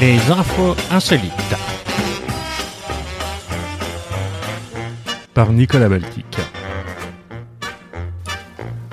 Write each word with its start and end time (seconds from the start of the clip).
Les 0.00 0.18
infos 0.30 0.76
insolites. 0.90 1.32
Par 5.34 5.52
Nicolas 5.52 5.88
Baltic. 5.88 6.26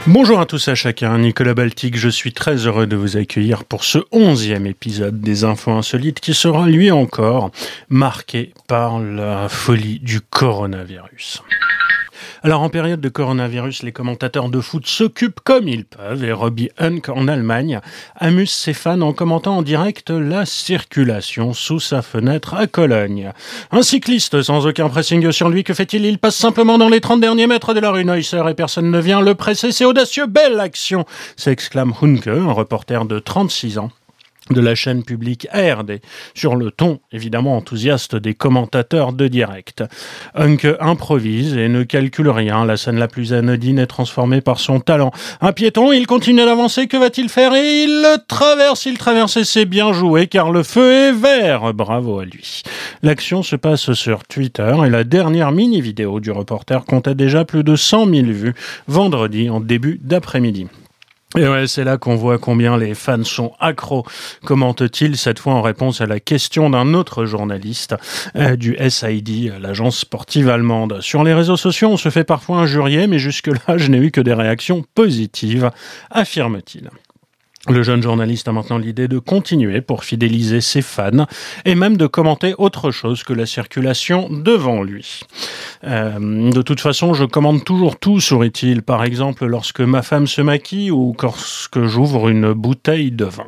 Bonjour 0.08 0.40
à 0.40 0.46
tous 0.46 0.68
à 0.68 0.76
chacun, 0.76 1.18
Nicolas 1.18 1.54
Baltic, 1.54 1.98
je 1.98 2.10
suis 2.10 2.34
très 2.34 2.68
heureux 2.68 2.88
de 2.88 2.98
vous 2.98 3.16
accueillir 3.16 3.64
pour 3.64 3.86
ce 3.86 4.00
onzième 4.12 4.66
épisode 4.66 5.22
des 5.22 5.46
Infos 5.46 5.72
Insolites 5.72 6.20
qui 6.20 6.34
sera 6.34 6.68
lui 6.68 6.92
encore 6.92 7.52
marqué 7.88 8.54
par 8.68 9.00
la 9.00 9.48
folie 9.48 10.00
du 10.00 10.20
coronavirus. 10.20 11.42
Alors 12.44 12.62
en 12.62 12.70
période 12.70 13.02
de 13.02 13.10
coronavirus, 13.10 13.84
les 13.84 13.92
commentateurs 13.92 14.50
de 14.50 14.60
foot 14.60 14.86
s'occupent 14.86 15.40
comme 15.40 15.68
ils 15.68 15.86
peuvent 15.86 16.24
et 16.24 16.32
Robbie 16.32 16.70
Hunk 16.80 17.10
en 17.10 17.28
Allemagne 17.28 17.80
amuse 18.16 18.52
ses 18.52 18.74
fans 18.74 19.02
en 19.02 19.14
commentant 19.14 19.58
en 19.58 19.62
direct 19.62 20.10
la 20.10 20.46
circulation 20.46 21.54
sous 21.54 21.80
sa 21.80 22.02
fenêtre 22.02 22.54
à 22.54 22.68
Cologne. 22.68 23.32
Un 23.72 23.82
cycliste 23.82 24.42
sans 24.42 24.66
aucun 24.68 24.90
pressing 24.90 25.32
sur 25.32 25.50
lui, 25.50 25.64
que 25.64 25.74
fait-il? 25.74 26.06
Il 26.06 26.20
passe 26.20 26.36
simplement 26.36 26.78
dans 26.78 26.90
les 26.90 27.02
30 27.02 27.22
derniers 27.22 27.48
mètres 27.48 27.74
de 27.74 27.80
la 27.80 27.92
rue 27.92 28.06
Neusser 28.06 28.44
et 28.50 28.54
personne 28.54 28.92
ne 28.92 29.00
vient 29.00 29.22
le 29.22 29.36
presser. 29.36 29.72
C'est 29.72 29.86
audacieux, 29.86 30.26
belle 30.26 30.60
action 30.60 31.06
s'exclame 31.36 31.94
Hunke, 32.02 32.28
un 32.28 32.52
reporter 32.52 33.06
de 33.06 33.20
36 33.20 33.78
ans 33.78 33.92
de 34.50 34.62
la 34.62 34.76
chaîne 34.76 35.04
publique 35.04 35.48
ARD, 35.52 36.00
sur 36.34 36.56
le 36.56 36.72
ton 36.72 37.00
évidemment 37.12 37.56
enthousiaste 37.56 38.16
des 38.16 38.34
commentateurs 38.34 39.14
de 39.14 39.28
direct. 39.28 39.84
Hunk 40.36 40.60
improvise 40.80 41.56
et 41.56 41.70
ne 41.70 41.84
calcule 41.84 42.30
rien, 42.30 42.66
la 42.66 42.78
scène 42.78 42.98
la 42.98 43.08
plus 43.08 43.34
anodine 43.34 43.80
est 43.80 43.88
transformée 43.88 44.42
par 44.42 44.60
son 44.60 44.80
talent. 44.80 45.12
Un 45.42 45.54
piéton, 45.54 45.92
il 45.92 46.08
continue 46.08 46.46
d'avancer, 46.46 46.88
que 46.88 46.98
va-t-il 46.98 47.30
faire? 47.30 47.54
Il 47.56 48.02
le 48.02 48.18
traverse, 48.28 48.86
il 48.86 48.98
traverse 48.98 49.38
et 49.38 49.44
c'est 49.44 49.66
bien 49.66 49.94
joué 49.94 50.28
car 50.28 50.52
le 50.52 50.64
feu 50.64 50.92
est 50.92 51.12
vert, 51.12 51.74
bravo 51.74 52.20
à 52.20 52.26
lui. 52.26 52.64
L'action 53.02 53.44
se 53.44 53.56
passe 53.56 53.94
sur 53.94 54.24
Twitter 54.24 54.76
et 54.86 54.90
la 54.90 55.04
dernière 55.04 55.52
mini-vidéo 55.52 56.20
du 56.20 56.32
reporter 56.32 56.86
comptait 56.86 57.16
déjà 57.16 57.46
plus 57.46 57.64
de 57.64 57.76
100 57.76 58.08
000 58.08 58.26
vues 58.28 58.54
vendredi 58.88 59.50
en 59.50 59.60
début 59.60 60.00
d'après-midi. 60.04 60.68
Et 61.36 61.48
ouais, 61.48 61.66
c'est 61.66 61.84
là 61.84 61.98
qu'on 61.98 62.16
voit 62.16 62.38
combien 62.38 62.78
les 62.78 62.94
fans 62.94 63.24
sont 63.24 63.54
accros, 63.60 64.06
commente-t-il 64.46 65.18
cette 65.18 65.40
fois 65.40 65.54
en 65.54 65.64
réponse 65.64 66.00
à 66.00 66.06
la 66.06 66.20
question 66.20 66.70
d'un 66.70 66.94
autre 66.94 67.26
journaliste 67.26 67.96
euh, 68.36 68.56
du 68.56 68.78
SID, 68.88 69.52
l'agence 69.60 69.98
sportive 69.98 70.50
allemande. 70.50 71.02
Sur 71.02 71.24
les 71.24 71.34
réseaux 71.34 71.58
sociaux, 71.58 71.90
on 71.90 71.98
se 71.98 72.10
fait 72.10 72.24
parfois 72.24 72.58
injurier, 72.60 73.08
mais 73.08 73.18
jusque-là, 73.18 73.78
je 73.78 73.90
n'ai 73.90 73.98
eu 73.98 74.12
que 74.12 74.22
des 74.22 74.34
réactions 74.34 74.84
positives, 74.94 75.72
affirme-t-il. 76.12 76.90
Le 77.70 77.82
jeune 77.82 78.04
journaliste 78.04 78.50
a 78.50 78.52
maintenant 78.52 78.78
l'idée 78.78 79.08
de 79.08 79.20
continuer 79.20 79.80
pour 79.80 80.04
fidéliser 80.04 80.60
ses 80.60 80.82
fans 80.82 81.28
et 81.64 81.76
même 81.76 81.96
de 81.96 82.08
commenter 82.08 82.56
autre 82.58 82.92
chose 82.92 83.24
que 83.24 83.32
la 83.32 83.46
circulation 83.46 84.28
devant 84.30 84.84
lui. 84.84 85.22
Euh, 85.86 86.52
de 86.52 86.62
toute 86.62 86.82
façon, 86.82 87.14
je 87.14 87.24
commande 87.24 87.64
toujours 87.64 87.98
tout, 87.98 88.20
sourit-il, 88.20 88.82
par 88.82 89.06
exemple 89.06 89.46
lorsque 89.46 89.80
ma 89.80 90.02
femme 90.02 90.28
se 90.28 90.42
maquille 90.42 90.92
ou 90.92 91.16
lorsque 91.22 91.84
j'ouvre 91.86 92.28
une 92.28 92.52
bouteille 92.52 93.12
de 93.12 93.26
vin. 93.26 93.48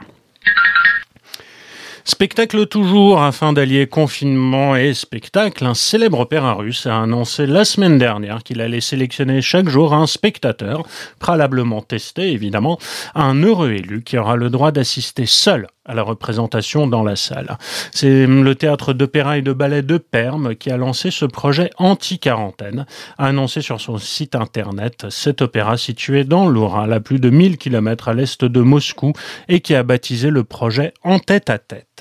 Spectacle 2.07 2.67
toujours, 2.67 3.23
afin 3.23 3.51
d'allier 3.51 3.87
confinement 3.87 4.75
et 4.75 4.93
spectacle, 4.93 5.65
un 5.65 5.73
célèbre 5.73 6.19
opéra 6.19 6.53
russe 6.53 6.85
a 6.85 7.01
annoncé 7.01 7.47
la 7.47 7.65
semaine 7.65 7.97
dernière 7.97 8.43
qu'il 8.43 8.61
allait 8.61 8.79
sélectionner 8.79 9.41
chaque 9.41 9.69
jour 9.69 9.91
un 9.91 10.05
spectateur, 10.05 10.83
préalablement 11.17 11.81
testé 11.81 12.31
évidemment, 12.31 12.77
un 13.15 13.41
heureux 13.41 13.71
élu 13.71 14.03
qui 14.03 14.19
aura 14.19 14.35
le 14.35 14.51
droit 14.51 14.71
d'assister 14.71 15.25
seul 15.25 15.67
à 15.85 15.93
la 15.93 16.01
représentation 16.01 16.87
dans 16.87 17.03
la 17.03 17.15
salle. 17.15 17.57
C'est 17.91 18.25
le 18.25 18.55
théâtre 18.55 18.93
d'opéra 18.93 19.37
et 19.37 19.41
de 19.41 19.53
ballet 19.53 19.81
de 19.81 19.97
Perm 19.97 20.55
qui 20.55 20.71
a 20.71 20.77
lancé 20.77 21.11
ce 21.11 21.25
projet 21.25 21.69
anti-quarantaine, 21.77 22.85
a 23.17 23.25
annoncé 23.27 23.61
sur 23.61 23.79
son 23.79 23.97
site 23.97 24.35
internet 24.35 25.07
cet 25.09 25.41
opéra 25.41 25.77
situé 25.77 26.23
dans 26.23 26.47
l'Oural, 26.47 26.91
à 26.91 26.99
plus 26.99 27.19
de 27.19 27.29
1000 27.29 27.57
km 27.57 28.09
à 28.09 28.13
l'est 28.13 28.43
de 28.43 28.61
Moscou, 28.61 29.13
et 29.47 29.59
qui 29.59 29.75
a 29.75 29.83
baptisé 29.83 30.29
le 30.29 30.43
projet 30.43 30.93
En 31.03 31.19
tête 31.19 31.49
à 31.49 31.59
tête. 31.59 31.94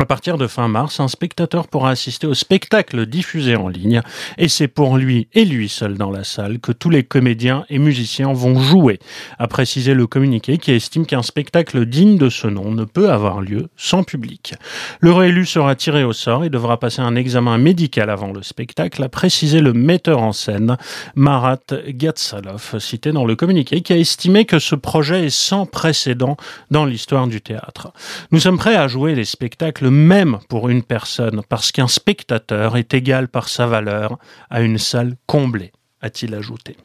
À 0.00 0.06
partir 0.06 0.38
de 0.38 0.48
fin 0.48 0.66
mars, 0.66 0.98
un 0.98 1.06
spectateur 1.06 1.68
pourra 1.68 1.90
assister 1.90 2.26
au 2.26 2.34
spectacle 2.34 3.06
diffusé 3.06 3.54
en 3.54 3.68
ligne 3.68 4.02
et 4.38 4.48
c'est 4.48 4.66
pour 4.66 4.96
lui 4.96 5.28
et 5.34 5.44
lui 5.44 5.68
seul 5.68 5.94
dans 5.94 6.10
la 6.10 6.24
salle 6.24 6.58
que 6.58 6.72
tous 6.72 6.90
les 6.90 7.04
comédiens 7.04 7.64
et 7.70 7.78
musiciens 7.78 8.32
vont 8.32 8.58
jouer, 8.58 8.98
a 9.38 9.46
précisé 9.46 9.94
le 9.94 10.08
communiqué 10.08 10.58
qui 10.58 10.72
estime 10.72 11.06
qu'un 11.06 11.22
spectacle 11.22 11.86
digne 11.86 12.18
de 12.18 12.28
ce 12.28 12.48
nom 12.48 12.72
ne 12.72 12.82
peut 12.82 13.12
avoir 13.12 13.40
lieu 13.40 13.68
sans 13.76 14.02
public. 14.02 14.54
Le 14.98 15.12
réélu 15.12 15.46
sera 15.46 15.76
tiré 15.76 16.02
au 16.02 16.12
sort 16.12 16.42
et 16.42 16.50
devra 16.50 16.80
passer 16.80 17.00
un 17.00 17.14
examen 17.14 17.56
médical 17.56 18.10
avant 18.10 18.32
le 18.32 18.42
spectacle, 18.42 19.00
a 19.00 19.08
précisé 19.08 19.60
le 19.60 19.74
metteur 19.74 20.22
en 20.22 20.32
scène 20.32 20.76
Marat 21.14 21.60
Gatsalov, 21.86 22.80
cité 22.80 23.12
dans 23.12 23.24
le 23.24 23.36
communiqué, 23.36 23.80
qui 23.80 23.92
a 23.92 23.96
estimé 23.96 24.44
que 24.44 24.58
ce 24.58 24.74
projet 24.74 25.26
est 25.26 25.34
sans 25.34 25.66
précédent 25.66 26.36
dans 26.72 26.84
l'histoire 26.84 27.28
du 27.28 27.40
théâtre. 27.40 27.92
Nous 28.32 28.40
sommes 28.40 28.58
prêts 28.58 28.74
à 28.74 28.88
jouer 28.88 29.14
les 29.14 29.24
spectacles 29.24 29.83
même 29.90 30.38
pour 30.48 30.68
une 30.68 30.82
personne, 30.82 31.42
parce 31.48 31.72
qu'un 31.72 31.88
spectateur 31.88 32.76
est 32.76 32.94
égal 32.94 33.28
par 33.28 33.48
sa 33.48 33.66
valeur 33.66 34.18
à 34.50 34.60
une 34.60 34.78
salle 34.78 35.16
comblée, 35.26 35.72
a-t-il 36.00 36.34
ajouté. 36.34 36.76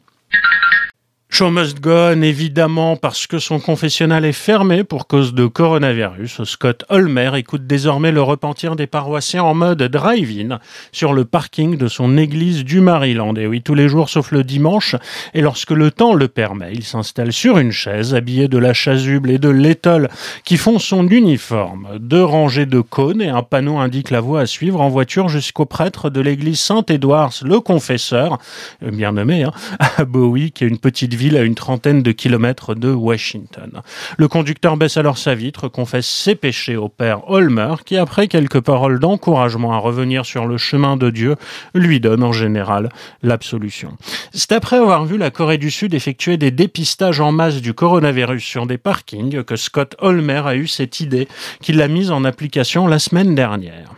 Show 1.32 1.50
must 1.50 1.80
go 1.80 1.90
on, 2.12 2.22
évidemment, 2.22 2.96
parce 2.96 3.28
que 3.28 3.38
son 3.38 3.60
confessionnal 3.60 4.24
est 4.24 4.32
fermé 4.32 4.82
pour 4.82 5.06
cause 5.06 5.32
de 5.32 5.46
coronavirus. 5.46 6.42
Scott 6.42 6.84
Holmer 6.88 7.30
écoute 7.36 7.68
désormais 7.68 8.10
le 8.10 8.20
repentir 8.20 8.74
des 8.74 8.88
paroissiens 8.88 9.44
en 9.44 9.54
mode 9.54 9.80
drive-in 9.80 10.58
sur 10.90 11.12
le 11.12 11.24
parking 11.24 11.78
de 11.78 11.86
son 11.86 12.18
église 12.18 12.64
du 12.64 12.80
Maryland. 12.80 13.34
Et 13.36 13.46
oui, 13.46 13.62
tous 13.62 13.76
les 13.76 13.88
jours 13.88 14.08
sauf 14.08 14.32
le 14.32 14.42
dimanche. 14.42 14.96
Et 15.32 15.40
lorsque 15.40 15.70
le 15.70 15.92
temps 15.92 16.14
le 16.14 16.26
permet, 16.26 16.72
il 16.72 16.82
s'installe 16.82 17.32
sur 17.32 17.58
une 17.58 17.72
chaise, 17.72 18.12
habillé 18.12 18.48
de 18.48 18.58
la 18.58 18.74
chasuble 18.74 19.30
et 19.30 19.38
de 19.38 19.48
l'étole 19.48 20.10
qui 20.44 20.56
font 20.56 20.80
son 20.80 21.06
uniforme. 21.06 21.86
Deux 22.00 22.24
rangées 22.24 22.66
de 22.66 22.80
cônes 22.80 23.22
et 23.22 23.28
un 23.28 23.44
panneau 23.44 23.78
indiquent 23.78 24.10
la 24.10 24.20
voie 24.20 24.40
à 24.40 24.46
suivre 24.46 24.80
en 24.80 24.88
voiture 24.88 25.28
jusqu'au 25.28 25.64
prêtre 25.64 26.10
de 26.10 26.20
l'église 26.20 26.60
Saint-Édouard, 26.60 27.32
le 27.44 27.60
confesseur, 27.60 28.38
euh, 28.82 28.90
bien 28.90 29.12
nommé, 29.12 29.44
hein, 29.44 29.52
à 29.96 30.04
Bowie, 30.04 30.50
qui 30.50 30.64
est 30.64 30.68
une 30.68 30.78
petite 30.78 31.14
ville 31.20 31.36
à 31.36 31.42
une 31.42 31.54
trentaine 31.54 32.02
de 32.02 32.12
kilomètres 32.12 32.74
de 32.74 32.90
Washington. 32.90 33.82
Le 34.16 34.26
conducteur 34.26 34.78
baisse 34.78 34.96
alors 34.96 35.18
sa 35.18 35.34
vitre, 35.34 35.68
confesse 35.68 36.06
ses 36.06 36.34
péchés 36.34 36.76
au 36.76 36.88
père 36.88 37.28
Holmer, 37.28 37.74
qui 37.84 37.98
après 37.98 38.26
quelques 38.26 38.60
paroles 38.60 38.98
d'encouragement 38.98 39.74
à 39.74 39.76
revenir 39.76 40.24
sur 40.24 40.46
le 40.46 40.56
chemin 40.56 40.96
de 40.96 41.10
Dieu, 41.10 41.36
lui 41.74 42.00
donne 42.00 42.22
en 42.22 42.32
général 42.32 42.88
l'absolution. 43.22 43.98
C'est 44.32 44.52
après 44.52 44.78
avoir 44.78 45.04
vu 45.04 45.18
la 45.18 45.30
Corée 45.30 45.58
du 45.58 45.70
Sud 45.70 45.92
effectuer 45.92 46.38
des 46.38 46.50
dépistages 46.50 47.20
en 47.20 47.32
masse 47.32 47.60
du 47.60 47.74
coronavirus 47.74 48.42
sur 48.42 48.66
des 48.66 48.78
parkings 48.78 49.44
que 49.44 49.56
Scott 49.56 49.96
Holmer 49.98 50.40
a 50.46 50.56
eu 50.56 50.68
cette 50.68 51.00
idée 51.00 51.28
qu'il 51.60 51.82
a 51.82 51.88
mise 51.88 52.10
en 52.10 52.24
application 52.24 52.86
la 52.86 52.98
semaine 52.98 53.34
dernière. 53.34 53.90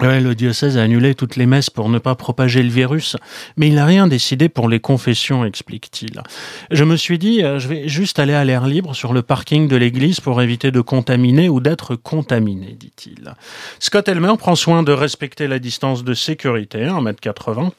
Ouais, 0.00 0.20
le 0.20 0.34
diocèse 0.34 0.78
a 0.78 0.82
annulé 0.82 1.14
toutes 1.14 1.36
les 1.36 1.44
messes 1.44 1.68
pour 1.68 1.90
ne 1.90 1.98
pas 1.98 2.14
propager 2.14 2.62
le 2.62 2.70
virus, 2.70 3.16
mais 3.56 3.68
il 3.68 3.74
n'a 3.74 3.84
rien 3.84 4.06
décidé 4.06 4.48
pour 4.48 4.68
les 4.68 4.80
confessions, 4.80 5.44
explique-t-il. 5.44 6.22
Je 6.70 6.84
me 6.84 6.96
suis 6.96 7.18
dit, 7.18 7.42
euh, 7.42 7.58
je 7.58 7.68
vais 7.68 7.88
juste 7.88 8.18
aller 8.18 8.32
à 8.32 8.44
l'air 8.44 8.66
libre 8.66 8.94
sur 8.94 9.12
le 9.12 9.20
parking 9.20 9.68
de 9.68 9.76
l'église 9.76 10.18
pour 10.18 10.40
éviter 10.40 10.70
de 10.70 10.80
contaminer 10.80 11.50
ou 11.50 11.60
d'être 11.60 11.94
contaminé, 11.94 12.74
dit-il. 12.80 13.34
Scott 13.80 14.08
Elmer 14.08 14.32
prend 14.38 14.56
soin 14.56 14.82
de 14.82 14.92
respecter 14.92 15.46
la 15.46 15.58
distance 15.58 16.04
de 16.04 16.14
sécurité, 16.14 16.86
1m80, 16.86 17.70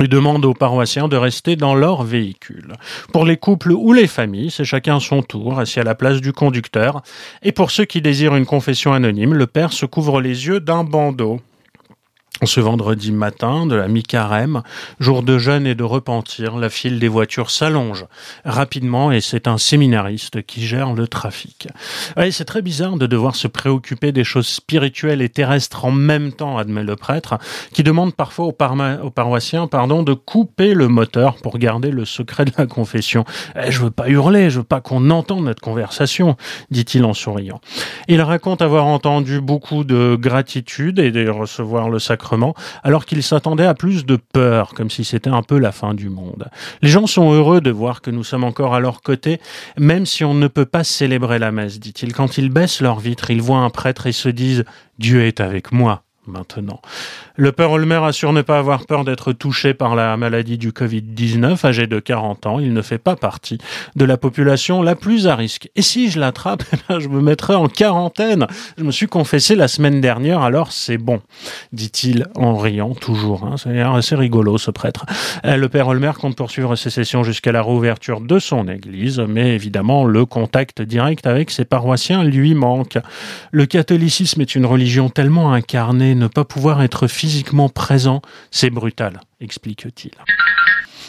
il 0.00 0.08
demande 0.08 0.44
aux 0.44 0.54
paroissiens 0.54 1.08
de 1.08 1.16
rester 1.16 1.56
dans 1.56 1.74
leur 1.74 2.02
véhicule. 2.02 2.74
Pour 3.12 3.24
les 3.24 3.36
couples 3.36 3.72
ou 3.72 3.92
les 3.92 4.06
familles, 4.06 4.50
c'est 4.50 4.64
chacun 4.64 5.00
son 5.00 5.22
tour, 5.22 5.58
assis 5.58 5.80
à 5.80 5.84
la 5.84 5.94
place 5.94 6.20
du 6.20 6.32
conducteur. 6.32 7.02
Et 7.42 7.52
pour 7.52 7.70
ceux 7.70 7.84
qui 7.84 8.00
désirent 8.00 8.34
une 8.34 8.46
confession 8.46 8.92
anonyme, 8.92 9.34
le 9.34 9.46
père 9.46 9.72
se 9.72 9.86
couvre 9.86 10.20
les 10.20 10.46
yeux 10.46 10.60
d'un 10.60 10.84
bandeau. 10.84 11.40
Ce 12.44 12.58
vendredi 12.58 13.12
matin, 13.12 13.66
de 13.66 13.76
la 13.76 13.86
mi-carême, 13.86 14.62
jour 14.98 15.22
de 15.22 15.38
jeûne 15.38 15.64
et 15.64 15.76
de 15.76 15.84
repentir, 15.84 16.56
la 16.56 16.70
file 16.70 16.98
des 16.98 17.06
voitures 17.06 17.50
s'allonge 17.50 18.04
rapidement 18.44 19.12
et 19.12 19.20
c'est 19.20 19.46
un 19.46 19.58
séminariste 19.58 20.42
qui 20.42 20.66
gère 20.66 20.92
le 20.92 21.06
trafic. 21.06 21.68
c'est 22.32 22.44
très 22.44 22.60
bizarre 22.60 22.96
de 22.96 23.06
devoir 23.06 23.36
se 23.36 23.46
préoccuper 23.46 24.10
des 24.10 24.24
choses 24.24 24.48
spirituelles 24.48 25.22
et 25.22 25.28
terrestres 25.28 25.84
en 25.84 25.92
même 25.92 26.32
temps, 26.32 26.58
admet 26.58 26.82
le 26.82 26.96
prêtre, 26.96 27.38
qui 27.72 27.84
demande 27.84 28.12
parfois 28.12 28.46
aux, 28.46 29.10
paroissiens 29.10 29.68
pardon, 29.68 30.02
de 30.02 30.14
couper 30.14 30.74
le 30.74 30.88
moteur 30.88 31.36
pour 31.36 31.58
garder 31.58 31.92
le 31.92 32.04
secret 32.04 32.44
de 32.44 32.52
la 32.58 32.66
confession. 32.66 33.24
Eh, 33.54 33.70
je 33.70 33.82
veux 33.82 33.92
pas 33.92 34.08
hurler, 34.08 34.50
je 34.50 34.58
veux 34.58 34.64
pas 34.64 34.80
qu'on 34.80 35.10
entende 35.10 35.44
notre 35.44 35.62
conversation, 35.62 36.36
dit-il 36.72 37.04
en 37.04 37.14
souriant. 37.14 37.60
Il 38.08 38.20
raconte 38.20 38.62
avoir 38.62 38.86
entendu 38.86 39.40
beaucoup 39.40 39.84
de 39.84 40.16
gratitude 40.20 40.98
et 40.98 41.12
de 41.12 41.28
recevoir 41.28 41.88
le 41.88 42.00
sacrement 42.00 42.31
alors 42.82 43.04
qu'ils 43.04 43.22
s'attendaient 43.22 43.66
à 43.66 43.74
plus 43.74 44.06
de 44.06 44.16
peur, 44.16 44.74
comme 44.74 44.90
si 44.90 45.04
c'était 45.04 45.30
un 45.30 45.42
peu 45.42 45.58
la 45.58 45.72
fin 45.72 45.94
du 45.94 46.08
monde. 46.08 46.48
Les 46.82 46.88
gens 46.88 47.06
sont 47.06 47.32
heureux 47.32 47.60
de 47.60 47.70
voir 47.70 48.00
que 48.00 48.10
nous 48.10 48.24
sommes 48.24 48.44
encore 48.44 48.74
à 48.74 48.80
leur 48.80 49.02
côté, 49.02 49.40
même 49.78 50.06
si 50.06 50.24
on 50.24 50.34
ne 50.34 50.48
peut 50.48 50.66
pas 50.66 50.84
célébrer 50.84 51.38
la 51.38 51.52
messe, 51.52 51.80
dit-il. 51.80 52.12
Quand 52.12 52.38
ils 52.38 52.50
baissent 52.50 52.80
leur 52.80 53.00
vitre, 53.00 53.30
ils 53.30 53.42
voient 53.42 53.58
un 53.58 53.70
prêtre 53.70 54.06
et 54.06 54.12
se 54.12 54.28
disent 54.28 54.64
Dieu 54.98 55.24
est 55.24 55.40
avec 55.40 55.72
moi 55.72 56.04
maintenant. 56.26 56.80
Le 57.36 57.52
père 57.52 57.70
Olmer 57.70 58.00
assure 58.04 58.32
ne 58.32 58.42
pas 58.42 58.58
avoir 58.58 58.86
peur 58.86 59.04
d'être 59.04 59.32
touché 59.32 59.74
par 59.74 59.94
la 59.94 60.16
maladie 60.16 60.58
du 60.58 60.70
Covid-19. 60.70 61.66
Âgé 61.66 61.86
de 61.86 61.98
40 61.98 62.46
ans, 62.46 62.58
il 62.58 62.72
ne 62.72 62.82
fait 62.82 62.98
pas 62.98 63.16
partie 63.16 63.58
de 63.96 64.04
la 64.04 64.16
population 64.16 64.82
la 64.82 64.94
plus 64.94 65.26
à 65.26 65.34
risque. 65.34 65.70
Et 65.74 65.82
si 65.82 66.10
je 66.10 66.20
l'attrape, 66.20 66.62
eh 66.90 67.00
je 67.00 67.08
me 67.08 67.20
mettrai 67.20 67.54
en 67.54 67.68
quarantaine. 67.68 68.46
Je 68.78 68.84
me 68.84 68.92
suis 68.92 69.06
confessé 69.06 69.56
la 69.56 69.68
semaine 69.68 70.00
dernière, 70.00 70.42
alors 70.42 70.72
c'est 70.72 70.98
bon, 70.98 71.20
dit-il 71.72 72.26
en 72.34 72.56
riant 72.56 72.94
toujours. 72.94 73.44
Hein. 73.44 73.56
C'est 73.56 73.80
assez 73.80 74.14
rigolo 74.14 74.58
ce 74.58 74.70
prêtre. 74.70 75.06
Euh, 75.44 75.56
le 75.56 75.68
père 75.68 75.88
Olmer 75.88 76.12
compte 76.20 76.36
poursuivre 76.36 76.76
ses 76.76 76.90
sessions 76.90 77.24
jusqu'à 77.24 77.52
la 77.52 77.62
réouverture 77.62 78.20
de 78.20 78.38
son 78.38 78.68
église, 78.68 79.20
mais 79.20 79.54
évidemment 79.54 80.04
le 80.04 80.24
contact 80.26 80.82
direct 80.82 81.26
avec 81.26 81.50
ses 81.50 81.64
paroissiens 81.64 82.22
lui 82.24 82.54
manque. 82.54 82.98
Le 83.50 83.66
catholicisme 83.66 84.40
est 84.40 84.54
une 84.54 84.66
religion 84.66 85.08
tellement 85.08 85.52
incarnée 85.52 86.11
ne 86.14 86.26
pas 86.26 86.44
pouvoir 86.44 86.82
être 86.82 87.06
physiquement 87.06 87.68
présent, 87.68 88.22
c'est 88.50 88.70
brutal, 88.70 89.20
explique-t-il. 89.40 90.12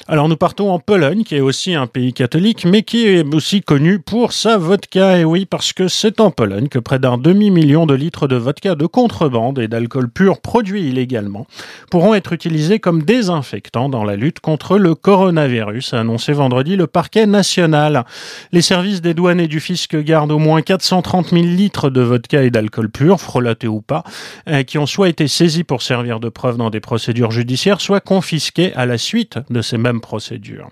Alors 0.07 0.29
nous 0.29 0.37
partons 0.37 0.71
en 0.71 0.79
Pologne, 0.79 1.23
qui 1.23 1.35
est 1.35 1.41
aussi 1.41 1.75
un 1.75 1.87
pays 1.87 2.13
catholique, 2.13 2.65
mais 2.65 2.83
qui 2.83 3.07
est 3.07 3.33
aussi 3.33 3.61
connu 3.61 3.99
pour 3.99 4.33
sa 4.33 4.57
vodka. 4.57 5.19
Et 5.19 5.25
oui, 5.25 5.45
parce 5.45 5.73
que 5.73 5.87
c'est 5.87 6.19
en 6.19 6.31
Pologne 6.31 6.67
que 6.67 6.79
près 6.79 6.99
d'un 6.99 7.17
demi-million 7.17 7.85
de 7.85 7.93
litres 7.93 8.27
de 8.27 8.35
vodka 8.35 8.75
de 8.75 8.85
contrebande 8.85 9.59
et 9.59 9.67
d'alcool 9.67 10.09
pur 10.09 10.41
produit 10.41 10.87
illégalement 10.87 11.47
pourront 11.89 12.13
être 12.13 12.33
utilisés 12.33 12.79
comme 12.79 13.03
désinfectants 13.03 13.89
dans 13.89 14.03
la 14.03 14.15
lutte 14.15 14.39
contre 14.39 14.77
le 14.77 14.95
coronavirus, 14.95 15.93
a 15.93 15.99
annoncé 15.99 16.33
vendredi 16.33 16.75
le 16.75 16.87
parquet 16.87 17.25
national. 17.25 18.05
Les 18.51 18.61
services 18.61 19.01
des 19.01 19.13
douanes 19.13 19.39
et 19.39 19.47
du 19.47 19.59
fisc 19.59 19.95
gardent 19.95 20.31
au 20.31 20.39
moins 20.39 20.61
430 20.61 21.29
000 21.29 21.43
litres 21.43 21.89
de 21.89 22.01
vodka 22.01 22.43
et 22.43 22.49
d'alcool 22.49 22.89
pur, 22.89 23.19
frelatés 23.19 23.67
ou 23.67 23.81
pas, 23.81 24.03
euh, 24.47 24.63
qui 24.63 24.77
ont 24.77 24.85
soit 24.85 25.09
été 25.09 25.27
saisis 25.27 25.63
pour 25.63 25.81
servir 25.81 26.19
de 26.19 26.29
preuve 26.29 26.57
dans 26.57 26.69
des 26.69 26.79
procédures 26.79 27.31
judiciaires, 27.31 27.81
soit 27.81 28.01
confisqués 28.01 28.73
à 28.75 28.85
la 28.85 28.97
suite 28.97 29.39
de 29.49 29.61
ces 29.61 29.77
mêmes 29.83 29.99
procédure. 29.99 30.71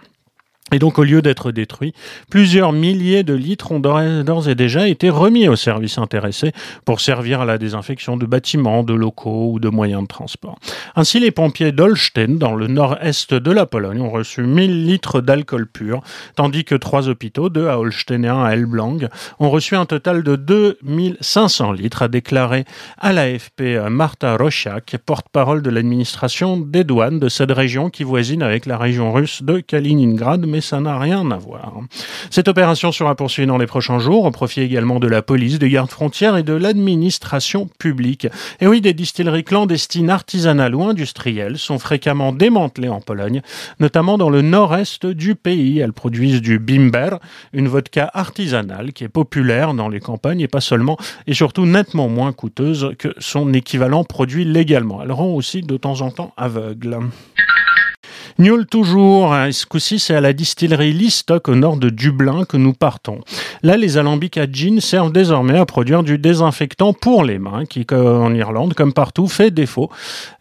Et 0.74 0.80
donc, 0.80 1.00
au 1.00 1.04
lieu 1.04 1.22
d'être 1.22 1.52
détruits, 1.52 1.94
plusieurs 2.30 2.72
milliers 2.72 3.24
de 3.24 3.34
litres 3.34 3.74
ont 3.74 3.80
d'ores 3.80 4.48
et 4.48 4.56
déjà 4.56 4.88
été 4.88 5.10
remis 5.10 5.50
aux 5.50 5.58
services 5.58 5.98
intéressés 5.98 6.54
pour 6.86 7.02
servir 7.02 7.42
à 7.42 7.46
la 7.46 7.58
désinfection 7.58 8.16
de 8.16 8.26
bâtiments, 8.26 8.84
de 8.84 8.94
locaux 8.94 9.52
ou 9.52 9.60
de 9.60 9.68
moyens 9.68 10.04
de 10.04 10.08
transport. 10.08 10.58
Ainsi, 10.96 11.20
les 11.20 11.32
pompiers 11.32 11.74
d'Holstein, 11.74 12.38
dans 12.38 12.56
le 12.56 12.68
nord-est 12.68 13.34
de 13.34 13.52
la 13.52 13.66
Pologne, 13.66 14.02
ont 14.02 14.10
reçu 14.10 14.44
1000 14.44 14.86
litres 14.86 15.20
d'alcool 15.20 15.68
pur, 15.68 16.02
tandis 16.36 16.64
que 16.64 16.76
trois 16.76 17.10
hôpitaux, 17.10 17.50
deux 17.50 17.68
à 17.68 17.78
Holstein 17.78 18.24
et 18.24 18.30
un 18.30 18.44
à 18.44 18.52
Elblang, 18.52 19.10
ont 19.40 19.50
reçu 19.50 19.76
un 19.76 19.86
total 19.86 20.24
de 20.24 20.38
2500 20.38 21.74
litres, 21.74 22.04
a 22.04 22.08
déclaré 22.08 22.64
à 22.98 23.12
l'AFP 23.12 23.90
Marta 23.90 24.38
Rosiak, 24.38 24.96
porte-parole 25.06 25.62
de 25.62 25.70
l'administration 25.70 26.56
des 26.56 26.86
douanes 26.86 27.20
de 27.20 27.28
cette 27.28 27.52
région 27.52 27.90
qui 27.90 28.04
voisine 28.04 28.42
avec 28.42 28.66
la 28.66 28.78
région 28.78 29.12
russe 29.12 29.44
de 29.44 29.60
Kaliningrad, 29.60 30.46
ça 30.62 30.80
n'a 30.80 30.98
rien 30.98 31.30
à 31.32 31.38
voir. 31.38 31.74
Cette 32.30 32.48
opération 32.48 32.92
sera 32.92 33.16
poursuivie 33.16 33.48
dans 33.48 33.58
les 33.58 33.68
prochains 33.68 34.00
jours, 34.00 34.26
au 34.26 34.32
profit 34.32 34.62
également 34.62 35.00
de 35.00 35.08
la 35.08 35.22
police, 35.22 35.60
des 35.60 35.70
gardes 35.70 35.90
frontières 35.90 36.38
et 36.38 36.44
de 36.44 36.54
l'administration 36.54 37.70
publique. 37.80 38.28
Et 38.60 38.68
oui, 38.68 38.82
des 38.82 38.94
distilleries 38.94 39.44
clandestines 39.44 40.10
artisanales 40.10 40.76
ou 40.76 40.84
industrielles 40.84 41.58
sont 41.58 41.80
fréquemment 41.80 42.32
démantelées 42.32 42.90
en 42.90 43.02
Pologne, 43.02 43.42
notamment 43.80 44.18
dans 44.18 44.30
le 44.30 44.42
nord-est 44.42 45.06
du 45.06 45.36
pays. 45.36 45.80
Elles 45.80 45.94
produisent 45.94 46.42
du 46.42 46.60
bimber, 46.60 47.18
une 47.54 47.68
vodka 47.68 48.10
artisanale 48.14 48.94
qui 48.94 49.04
est 49.04 49.10
populaire 49.10 49.74
dans 49.74 49.90
les 49.90 50.00
campagnes 50.00 50.42
et 50.42 50.48
pas 50.48 50.62
seulement, 50.62 50.98
et 51.28 51.34
surtout 51.34 51.66
nettement 51.66 52.08
moins 52.08 52.32
coûteuse 52.34 52.92
que 52.98 53.14
son 53.20 53.54
équivalent 53.54 54.04
produit 54.04 54.46
légalement. 54.46 55.02
Elles 55.02 55.12
rend 55.12 55.30
aussi 55.30 55.62
de 55.62 55.78
temps 55.78 56.02
en 56.02 56.12
temps 56.12 56.34
aveugle. 56.38 57.00
Nul 58.40 58.66
toujours. 58.66 59.36
Ce 59.52 59.66
coup-ci, 59.66 60.00
c'est 60.00 60.16
à 60.16 60.22
la 60.22 60.34
distillerie 60.34 60.94
Listock 60.94 61.48
au 61.48 61.56
nord 61.56 61.78
de 61.78 61.90
Dublin 61.90 62.46
que 62.46 62.58
nous 62.58 62.74
partons. 62.74 63.20
Là, 63.64 63.78
les 63.78 63.98
alambics 63.98 64.38
à 64.38 64.46
gin 64.52 64.80
servent 64.80 65.12
désormais 65.12 65.58
à 65.58 65.66
produire 65.66 66.04
du 66.04 66.18
désinfectant 66.18 66.94
pour 66.94 67.24
les 67.24 67.40
mains, 67.40 67.66
qui, 67.66 67.86
en 67.92 68.34
Irlande, 68.34 68.74
comme 68.74 68.94
partout, 68.94 69.28
fait 69.28 69.52
défaut. 69.52 69.90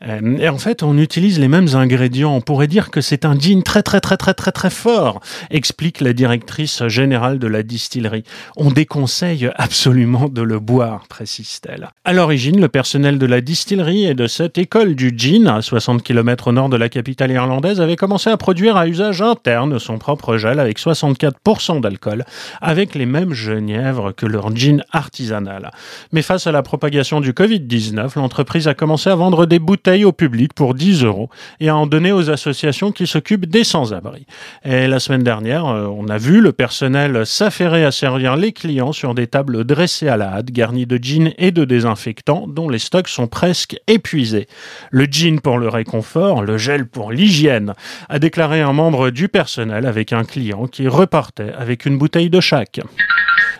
Euh, 0.06 0.38
et 0.38 0.48
en 0.48 0.58
fait, 0.58 0.82
on 0.82 0.96
utilise 0.98 1.38
les 1.38 1.48
mêmes 1.48 1.68
ingrédients. 1.74 2.34
On 2.34 2.40
pourrait 2.40 2.66
dire 2.66 2.90
que 2.90 3.00
c'est 3.00 3.24
un 3.24 3.38
gin 3.38 3.62
très, 3.62 3.82
très, 3.82 4.00
très, 4.00 4.16
très, 4.16 4.34
très, 4.34 4.52
très 4.52 4.70
fort, 4.70 5.20
explique 5.50 6.00
la 6.00 6.12
directrice 6.12 6.86
générale 6.86 7.38
de 7.38 7.46
la 7.46 7.62
distillerie. 7.62 8.24
On 8.56 8.70
déconseille 8.70 9.50
absolument 9.56 10.28
de 10.28 10.42
le 10.42 10.58
boire, 10.58 11.06
précise-t-elle. 11.08 11.90
À 12.04 12.12
l'origine, 12.12 12.60
le 12.60 12.68
personnel 12.68 13.18
de 13.18 13.26
la 13.26 13.40
distillerie 13.40 14.06
et 14.06 14.14
de 14.14 14.26
cette 14.26 14.58
école 14.58 14.94
du 14.94 15.12
gin, 15.16 15.46
à 15.46 15.62
60 15.62 16.02
km 16.02 16.48
au 16.48 16.52
nord 16.52 16.68
de 16.68 16.76
la 16.76 16.88
capitale 16.88 17.30
irlandaise, 17.30 17.80
commencé 17.96 18.30
à 18.30 18.36
produire 18.36 18.76
à 18.76 18.86
usage 18.86 19.22
interne 19.22 19.78
son 19.78 19.98
propre 19.98 20.36
gel 20.36 20.58
avec 20.58 20.78
64% 20.78 21.80
d'alcool, 21.80 22.24
avec 22.60 22.94
les 22.94 23.06
mêmes 23.06 23.32
genièvres 23.32 24.12
que 24.12 24.26
leur 24.26 24.54
gin 24.54 24.82
artisanal. 24.92 25.70
Mais 26.12 26.22
face 26.22 26.46
à 26.46 26.52
la 26.52 26.62
propagation 26.62 27.20
du 27.20 27.32
Covid-19, 27.32 28.16
l'entreprise 28.16 28.68
a 28.68 28.74
commencé 28.74 29.10
à 29.10 29.14
vendre 29.14 29.46
des 29.46 29.58
bouteilles 29.58 30.04
au 30.04 30.12
public 30.12 30.54
pour 30.54 30.74
10 30.74 31.04
euros 31.04 31.30
et 31.60 31.68
à 31.68 31.76
en 31.76 31.86
donner 31.86 32.12
aux 32.12 32.30
associations 32.30 32.92
qui 32.92 33.06
s'occupent 33.06 33.46
des 33.46 33.64
sans-abri. 33.64 34.26
Et 34.64 34.86
la 34.86 35.00
semaine 35.00 35.22
dernière, 35.22 35.66
euh, 35.66 35.86
on 35.86 36.08
a 36.08 36.18
vu 36.18 36.40
le 36.40 36.52
personnel 36.52 37.26
s'affairer 37.26 37.84
à 37.84 37.92
servir 37.92 38.36
les 38.36 38.52
clients 38.52 38.92
sur 38.92 39.14
des 39.14 39.26
tables 39.26 39.64
dressées 39.64 40.08
à 40.08 40.16
la 40.16 40.34
hâte, 40.34 40.50
garnies 40.50 40.86
de 40.86 40.98
gin 41.00 41.32
et 41.38 41.50
de 41.50 41.64
désinfectants, 41.64 42.46
dont 42.48 42.68
les 42.68 42.78
stocks 42.78 43.08
sont 43.08 43.26
presque 43.26 43.76
épuisés. 43.86 44.46
Le 44.90 45.04
gin 45.04 45.40
pour 45.40 45.58
le 45.58 45.68
réconfort, 45.68 46.42
le 46.42 46.58
gel 46.58 46.86
pour 46.86 47.12
l'hygiène, 47.12 47.69
a 48.08 48.18
déclaré 48.18 48.60
un 48.60 48.72
membre 48.72 49.10
du 49.10 49.28
personnel 49.28 49.86
avec 49.86 50.12
un 50.12 50.24
client 50.24 50.66
qui 50.66 50.88
repartait 50.88 51.52
avec 51.58 51.86
une 51.86 51.98
bouteille 51.98 52.30
de 52.30 52.40
chaque. 52.40 52.80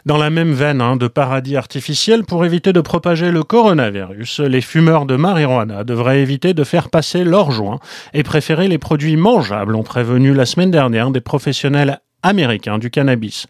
Dans 0.06 0.16
la 0.16 0.30
même 0.30 0.52
veine 0.52 0.80
hein, 0.80 0.96
de 0.96 1.08
paradis 1.08 1.56
artificiel, 1.56 2.24
pour 2.24 2.44
éviter 2.44 2.72
de 2.72 2.80
propager 2.80 3.30
le 3.30 3.42
coronavirus, 3.42 4.40
les 4.40 4.62
fumeurs 4.62 5.04
de 5.04 5.16
marijuana 5.16 5.84
devraient 5.84 6.20
éviter 6.20 6.54
de 6.54 6.64
faire 6.64 6.88
passer 6.88 7.22
leurs 7.22 7.50
joints 7.50 7.80
et 8.14 8.22
préférer 8.22 8.68
les 8.68 8.78
produits 8.78 9.16
mangeables, 9.16 9.74
ont 9.74 9.82
prévenu 9.82 10.32
la 10.32 10.46
semaine 10.46 10.70
dernière 10.70 11.10
des 11.10 11.20
professionnels 11.20 12.00
américain 12.22 12.78
du 12.78 12.90
cannabis. 12.90 13.46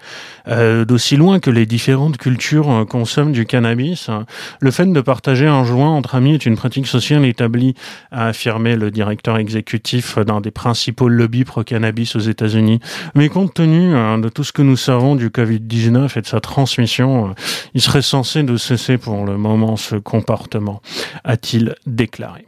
Euh, 0.49 0.85
D'aussi 0.85 1.17
loin 1.17 1.41
que 1.41 1.51
les 1.51 1.67
différentes 1.67 2.17
cultures 2.17 2.71
euh, 2.71 2.85
consomment 2.85 3.33
du 3.33 3.47
cannabis, 3.47 4.09
hein, 4.09 4.27
le 4.61 4.71
fait 4.71 4.87
de 4.87 5.01
partager 5.01 5.47
un 5.47 5.65
joint 5.65 5.91
entre 5.91 6.15
amis 6.15 6.35
est 6.35 6.47
une 6.47 6.57
pratique 6.57 6.87
sociale 6.87 7.25
établie, 7.25 7.75
a 8.11 8.27
affirmé 8.27 8.77
le 8.77 8.91
directeur 8.91 9.39
exécutif 9.39 10.19
d'un 10.19 10.41
des 10.41 10.51
principaux 10.51 11.09
lobbies 11.09 11.45
pro-cannabis 11.45 12.17
aux 12.17 12.21
États-Unis. 12.21 12.81
Mais 13.15 13.29
compte 13.29 13.55
tenu 13.55 13.95
hein, 13.95 14.19
de 14.19 14.29
tout 14.29 14.45
ce 14.45 14.53
que 14.53 14.63
nous 14.63 14.77
savons 14.77 15.17
du 15.17 15.29
Covid-19 15.29 16.19
et 16.19 16.23
de 16.23 16.27
sa 16.27 16.41
transmission, 16.41 17.31
euh, 17.31 17.33
il 17.75 17.81
serait 17.81 18.03
censé 18.03 18.43
de 18.43 18.57
cesser 18.57 18.99
pour 18.99 19.25
le 19.25 19.37
moment 19.37 19.77
ce 19.77 19.97
comportement, 19.97 20.83
a-t-il 21.25 21.75
déclaré. 21.87 22.47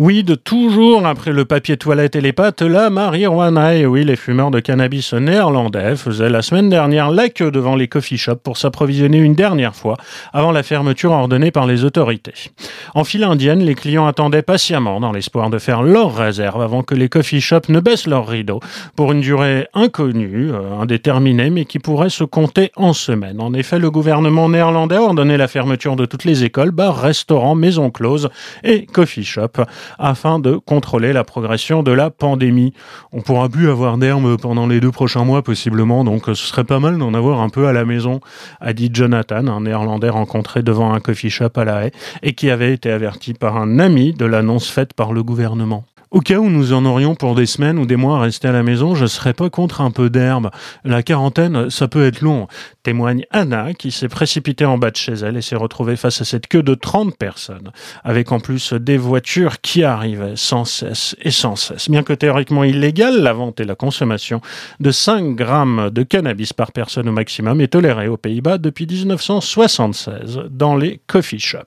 Oui, 0.00 0.22
de 0.22 0.36
toujours 0.36 1.04
après 1.08 1.32
le 1.32 1.44
papier 1.44 1.76
toilette 1.76 2.14
et 2.14 2.20
les 2.20 2.32
pâtes, 2.32 2.62
la 2.62 2.88
marijuana. 2.88 3.74
Et 3.74 3.84
oui, 3.84 4.04
les 4.04 4.14
fumeurs 4.14 4.52
de 4.52 4.60
cannabis 4.60 5.12
néerlandais 5.12 5.96
faisaient 5.96 6.28
la 6.28 6.40
semaine 6.40 6.68
dernière 6.68 7.10
la 7.10 7.28
queue 7.28 7.50
devant 7.50 7.74
les 7.74 7.88
coffee 7.88 8.16
shops 8.16 8.40
pour 8.44 8.58
s'approvisionner 8.58 9.18
une 9.18 9.34
dernière 9.34 9.74
fois 9.74 9.96
avant 10.32 10.52
la 10.52 10.62
fermeture 10.62 11.10
ordonnée 11.10 11.50
par 11.50 11.66
les 11.66 11.82
autorités. 11.82 12.52
En 12.94 13.02
file 13.02 13.24
indienne, 13.24 13.58
les 13.58 13.74
clients 13.74 14.06
attendaient 14.06 14.42
patiemment 14.42 15.00
dans 15.00 15.10
l'espoir 15.10 15.50
de 15.50 15.58
faire 15.58 15.82
leur 15.82 16.14
réserve 16.14 16.62
avant 16.62 16.84
que 16.84 16.94
les 16.94 17.08
coffee 17.08 17.40
shops 17.40 17.68
ne 17.68 17.80
baissent 17.80 18.06
leurs 18.06 18.28
rideaux 18.28 18.60
pour 18.94 19.10
une 19.10 19.20
durée 19.20 19.66
inconnue, 19.74 20.52
euh, 20.52 20.78
indéterminée, 20.78 21.50
mais 21.50 21.64
qui 21.64 21.80
pourrait 21.80 22.08
se 22.08 22.22
compter 22.22 22.70
en 22.76 22.92
semaines. 22.92 23.40
En 23.40 23.52
effet, 23.52 23.80
le 23.80 23.90
gouvernement 23.90 24.48
néerlandais 24.48 24.94
a 24.94 25.02
ordonné 25.02 25.36
la 25.36 25.48
fermeture 25.48 25.96
de 25.96 26.06
toutes 26.06 26.24
les 26.24 26.44
écoles, 26.44 26.70
bars, 26.70 27.00
restaurants, 27.00 27.56
maisons 27.56 27.90
closes 27.90 28.28
et 28.62 28.86
coffee 28.86 29.24
shops 29.24 29.58
afin 29.98 30.38
de 30.38 30.56
contrôler 30.56 31.12
la 31.12 31.24
progression 31.24 31.82
de 31.82 31.92
la 31.92 32.10
pandémie. 32.10 32.72
On 33.12 33.20
pourra 33.20 33.48
plus 33.48 33.70
avoir 33.70 33.98
d'herbe 33.98 34.36
pendant 34.40 34.66
les 34.66 34.80
deux 34.80 34.90
prochains 34.90 35.24
mois 35.24 35.42
possiblement, 35.42 36.04
donc 36.04 36.26
ce 36.26 36.34
serait 36.34 36.64
pas 36.64 36.80
mal 36.80 36.98
d'en 36.98 37.14
avoir 37.14 37.40
un 37.40 37.48
peu 37.48 37.66
à 37.66 37.72
la 37.72 37.84
maison, 37.84 38.20
a 38.60 38.72
dit 38.72 38.90
Jonathan, 38.92 39.46
un 39.46 39.62
néerlandais 39.62 40.08
rencontré 40.08 40.62
devant 40.62 40.92
un 40.92 41.00
coffee 41.00 41.30
shop 41.30 41.50
à 41.56 41.64
La 41.64 41.84
Haye 41.84 41.92
et 42.22 42.34
qui 42.34 42.50
avait 42.50 42.72
été 42.72 42.90
averti 42.90 43.34
par 43.34 43.56
un 43.56 43.78
ami 43.78 44.12
de 44.12 44.24
l'annonce 44.24 44.68
faite 44.68 44.92
par 44.94 45.12
le 45.12 45.22
gouvernement. 45.22 45.84
Au 46.10 46.20
cas 46.20 46.38
où 46.38 46.48
nous 46.48 46.72
en 46.72 46.86
aurions 46.86 47.14
pour 47.14 47.34
des 47.34 47.44
semaines 47.44 47.78
ou 47.78 47.84
des 47.84 47.96
mois 47.96 48.16
à 48.16 48.20
rester 48.22 48.48
à 48.48 48.52
la 48.52 48.62
maison, 48.62 48.94
je 48.94 49.04
serais 49.04 49.34
pas 49.34 49.50
contre 49.50 49.82
un 49.82 49.90
peu 49.90 50.08
d'herbe. 50.08 50.50
La 50.82 51.02
quarantaine, 51.02 51.68
ça 51.68 51.86
peut 51.86 52.06
être 52.06 52.22
long. 52.22 52.48
Témoigne 52.82 53.26
Anna, 53.30 53.74
qui 53.74 53.90
s'est 53.90 54.08
précipitée 54.08 54.64
en 54.64 54.78
bas 54.78 54.90
de 54.90 54.96
chez 54.96 55.12
elle 55.12 55.36
et 55.36 55.42
s'est 55.42 55.54
retrouvée 55.54 55.96
face 55.96 56.22
à 56.22 56.24
cette 56.24 56.46
queue 56.46 56.62
de 56.62 56.74
30 56.74 57.14
personnes, 57.18 57.72
avec 58.04 58.32
en 58.32 58.40
plus 58.40 58.72
des 58.72 58.96
voitures 58.96 59.60
qui 59.60 59.84
arrivaient 59.84 60.36
sans 60.36 60.64
cesse 60.64 61.14
et 61.20 61.30
sans 61.30 61.56
cesse. 61.56 61.90
Bien 61.90 62.02
que 62.02 62.14
théoriquement 62.14 62.64
illégale, 62.64 63.20
la 63.20 63.34
vente 63.34 63.60
et 63.60 63.64
la 63.64 63.74
consommation 63.74 64.40
de 64.80 64.90
5 64.90 65.34
grammes 65.34 65.90
de 65.90 66.02
cannabis 66.04 66.54
par 66.54 66.72
personne 66.72 67.10
au 67.10 67.12
maximum 67.12 67.60
est 67.60 67.68
tolérée 67.68 68.08
aux 68.08 68.16
Pays-Bas 68.16 68.56
depuis 68.56 68.86
1976 68.86 70.44
dans 70.48 70.74
les 70.74 71.02
coffee 71.06 71.38
shops. 71.38 71.66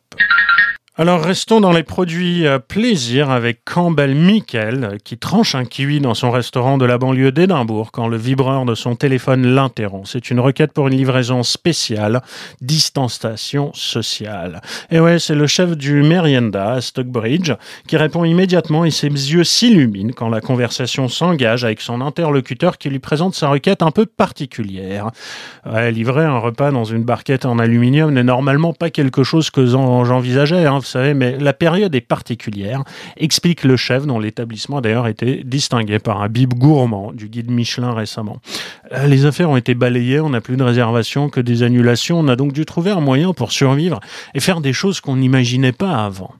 Alors 1.01 1.23
restons 1.23 1.61
dans 1.61 1.71
les 1.71 1.81
produits 1.81 2.45
euh, 2.45 2.59
plaisir 2.59 3.31
avec 3.31 3.65
Campbell 3.65 4.13
Michael 4.13 4.99
qui 5.03 5.17
tranche 5.17 5.55
un 5.55 5.65
kiwi 5.65 5.99
dans 5.99 6.13
son 6.13 6.29
restaurant 6.29 6.77
de 6.77 6.85
la 6.85 6.99
banlieue 6.99 7.31
d'Édimbourg 7.31 7.91
quand 7.91 8.07
le 8.07 8.17
vibreur 8.17 8.65
de 8.65 8.75
son 8.75 8.95
téléphone 8.95 9.47
l'interrompt. 9.47 10.05
C'est 10.05 10.29
une 10.29 10.39
requête 10.39 10.73
pour 10.73 10.89
une 10.89 10.95
livraison 10.95 11.41
spéciale, 11.41 12.21
distanciation 12.61 13.71
sociale. 13.73 14.61
Et 14.91 14.99
ouais, 14.99 15.17
c'est 15.17 15.33
le 15.33 15.47
chef 15.47 15.75
du 15.75 16.03
Merienda 16.03 16.73
à 16.73 16.81
Stockbridge 16.81 17.51
qui 17.87 17.97
répond 17.97 18.23
immédiatement 18.23 18.85
et 18.85 18.91
ses 18.91 19.07
yeux 19.07 19.43
s'illuminent 19.43 20.13
quand 20.15 20.29
la 20.29 20.39
conversation 20.39 21.07
s'engage 21.07 21.65
avec 21.65 21.81
son 21.81 22.01
interlocuteur 22.01 22.77
qui 22.77 22.91
lui 22.91 22.99
présente 22.99 23.33
sa 23.33 23.49
requête 23.49 23.81
un 23.81 23.89
peu 23.89 24.05
particulière. 24.05 25.09
livrer 25.65 26.25
un 26.25 26.37
repas 26.37 26.69
dans 26.69 26.85
une 26.85 27.05
barquette 27.05 27.45
en 27.45 27.57
aluminium 27.57 28.13
n'est 28.13 28.21
normalement 28.21 28.73
pas 28.73 28.91
quelque 28.91 29.23
chose 29.23 29.49
que 29.49 29.65
j'envisageais. 29.65 30.67
Hein 30.67 30.79
savez, 30.91 31.13
mais 31.13 31.37
la 31.39 31.53
période 31.53 31.93
est 31.95 32.01
particulière, 32.01 32.83
explique 33.17 33.63
le 33.63 33.77
chef, 33.77 34.05
dont 34.05 34.19
l'établissement 34.19 34.77
a 34.77 34.81
d'ailleurs 34.81 35.07
été 35.07 35.43
distingué 35.43 35.99
par 35.99 36.21
un 36.21 36.29
bib 36.29 36.53
gourmand 36.53 37.11
du 37.13 37.29
guide 37.29 37.51
Michelin 37.51 37.93
récemment. 37.93 38.37
Euh, 38.93 39.07
les 39.07 39.25
affaires 39.25 39.49
ont 39.49 39.57
été 39.57 39.73
balayées, 39.73 40.19
on 40.19 40.29
n'a 40.29 40.41
plus 40.41 40.57
de 40.57 40.63
réservations 40.63 41.29
que 41.29 41.39
des 41.39 41.63
annulations, 41.63 42.19
on 42.19 42.27
a 42.27 42.35
donc 42.35 42.53
dû 42.53 42.65
trouver 42.65 42.91
un 42.91 42.99
moyen 42.99 43.33
pour 43.33 43.51
survivre 43.51 43.99
et 44.33 44.39
faire 44.39 44.61
des 44.61 44.73
choses 44.73 45.01
qu'on 45.01 45.15
n'imaginait 45.15 45.71
pas 45.71 46.05
avant. 46.05 46.33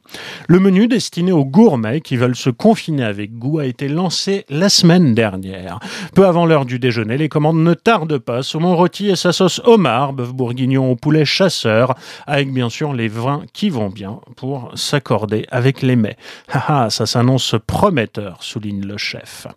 Le 0.47 0.59
menu 0.59 0.87
destiné 0.87 1.31
aux 1.31 1.45
gourmets 1.45 2.01
qui 2.01 2.17
veulent 2.17 2.35
se 2.35 2.49
confiner 2.49 3.03
avec 3.03 3.37
goût 3.37 3.59
a 3.59 3.65
été 3.65 3.87
lancé 3.87 4.45
la 4.49 4.69
semaine 4.69 5.13
dernière. 5.13 5.79
Peu 6.13 6.25
avant 6.25 6.45
l'heure 6.45 6.65
du 6.65 6.79
déjeuner, 6.79 7.17
les 7.17 7.29
commandes 7.29 7.63
ne 7.63 7.73
tardent 7.73 8.17
pas. 8.17 8.43
Saumon 8.43 8.75
rôti 8.75 9.09
et 9.09 9.15
sa 9.15 9.31
sauce 9.31 9.61
homard, 9.63 10.13
bœuf 10.13 10.33
bourguignon 10.33 10.91
au 10.91 10.95
poulet 10.95 11.25
chasseur, 11.25 11.95
avec 12.27 12.51
bien 12.51 12.69
sûr 12.69 12.93
les 12.93 13.07
vins 13.07 13.43
qui 13.53 13.69
vont 13.69 13.89
bien 13.89 14.19
pour 14.35 14.71
s'accorder 14.75 15.45
avec 15.49 15.81
les 15.81 15.95
mets. 15.95 16.17
Ah, 16.51 16.89
ça 16.89 17.05
s'annonce 17.05 17.55
prometteur, 17.65 18.37
souligne 18.41 18.85
le 18.85 18.97
chef. 18.97 19.47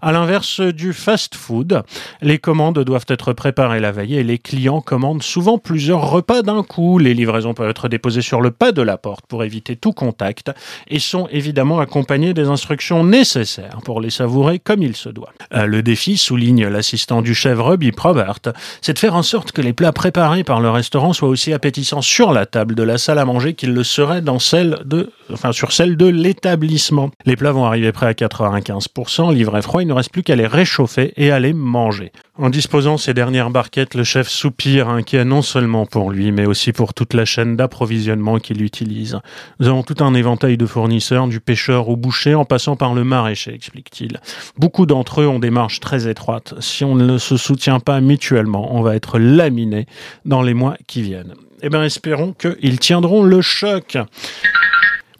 À 0.00 0.12
l'inverse 0.12 0.60
du 0.60 0.92
fast-food, 0.92 1.82
les 2.22 2.38
commandes 2.38 2.78
doivent 2.78 3.06
être 3.08 3.32
préparées 3.32 3.80
la 3.80 3.92
veille 3.92 4.16
et 4.16 4.24
les 4.24 4.38
clients 4.38 4.80
commandent 4.80 5.22
souvent 5.22 5.58
plusieurs 5.58 6.10
repas 6.10 6.42
d'un 6.42 6.62
coup. 6.62 6.98
Les 6.98 7.14
livraisons 7.14 7.54
peuvent 7.54 7.70
être 7.70 7.88
déposées 7.88 8.22
sur 8.22 8.40
le 8.40 8.50
pas 8.50 8.72
de 8.72 8.82
la 8.82 8.96
porte 8.96 9.26
pour 9.26 9.44
éviter 9.44 9.76
tout 9.76 9.92
contact 9.92 10.50
et 10.88 10.98
sont 10.98 11.28
évidemment 11.30 11.80
accompagnées 11.80 12.34
des 12.34 12.48
instructions 12.48 13.04
nécessaires 13.04 13.78
pour 13.84 14.00
les 14.00 14.10
savourer 14.10 14.58
comme 14.58 14.82
il 14.82 14.96
se 14.96 15.08
doit. 15.08 15.32
Euh, 15.54 15.66
le 15.66 15.82
défi, 15.82 16.16
souligne 16.16 16.66
l'assistant 16.66 17.22
du 17.22 17.34
chef 17.34 17.58
Robbie 17.58 17.92
Probert, 17.92 18.38
c'est 18.80 18.94
de 18.94 18.98
faire 18.98 19.14
en 19.14 19.22
sorte 19.22 19.52
que 19.52 19.60
les 19.60 19.72
plats 19.72 19.92
préparés 19.92 20.44
par 20.44 20.60
le 20.60 20.70
restaurant 20.70 21.12
soient 21.12 21.28
aussi 21.28 21.52
appétissants 21.52 22.02
sur 22.02 22.32
la 22.32 22.46
table 22.46 22.74
de 22.74 22.82
la 22.82 22.98
salle 22.98 23.18
à 23.18 23.24
manger 23.24 23.54
qu'ils 23.54 23.74
le 23.74 23.84
seraient 23.84 24.07
dans 24.22 24.38
celle 24.38 24.78
de, 24.84 25.10
sur 25.52 25.72
celle 25.72 25.96
de 25.96 26.06
l'établissement. 26.06 27.10
Les 27.26 27.36
plats 27.36 27.52
vont 27.52 27.64
arriver 27.64 27.92
prêts 27.92 28.06
à 28.06 28.12
95%, 28.12 29.32
livrés 29.32 29.62
froids, 29.62 29.82
il 29.82 29.88
ne 29.88 29.92
reste 29.92 30.10
plus 30.10 30.22
qu'à 30.22 30.36
les 30.36 30.46
réchauffer 30.46 31.12
et 31.16 31.30
à 31.30 31.38
les 31.38 31.52
manger. 31.52 32.12
En 32.36 32.50
disposant 32.50 32.96
ces 32.98 33.14
dernières 33.14 33.50
barquettes, 33.50 33.94
le 33.94 34.04
chef 34.04 34.28
soupire, 34.28 34.88
inquiet 34.88 35.24
non 35.24 35.42
seulement 35.42 35.86
pour 35.86 36.10
lui, 36.10 36.30
mais 36.32 36.46
aussi 36.46 36.72
pour 36.72 36.94
toute 36.94 37.14
la 37.14 37.24
chaîne 37.24 37.56
d'approvisionnement 37.56 38.38
qu'il 38.38 38.62
utilise. 38.62 39.18
Nous 39.58 39.68
avons 39.68 39.82
tout 39.82 40.02
un 40.02 40.14
éventail 40.14 40.56
de 40.56 40.66
fournisseurs, 40.66 41.26
du 41.26 41.40
pêcheur 41.40 41.88
au 41.88 41.96
boucher, 41.96 42.34
en 42.34 42.44
passant 42.44 42.76
par 42.76 42.94
le 42.94 43.04
maraîcher, 43.04 43.52
explique-t-il. 43.52 44.20
Beaucoup 44.56 44.86
d'entre 44.86 45.22
eux 45.22 45.26
ont 45.26 45.40
des 45.40 45.50
marges 45.50 45.80
très 45.80 46.08
étroites. 46.08 46.54
Si 46.60 46.84
on 46.84 46.94
ne 46.94 47.18
se 47.18 47.36
soutient 47.36 47.80
pas 47.80 48.00
mutuellement, 48.00 48.74
on 48.74 48.82
va 48.82 48.94
être 48.94 49.18
laminé 49.18 49.86
dans 50.24 50.42
les 50.42 50.54
mois 50.54 50.76
qui 50.86 51.02
viennent. 51.02 51.34
Eh 51.62 51.68
bien, 51.68 51.82
espérons 51.82 52.34
qu'ils 52.34 52.78
tiendront 52.78 53.22
le 53.22 53.40
choc. 53.40 53.98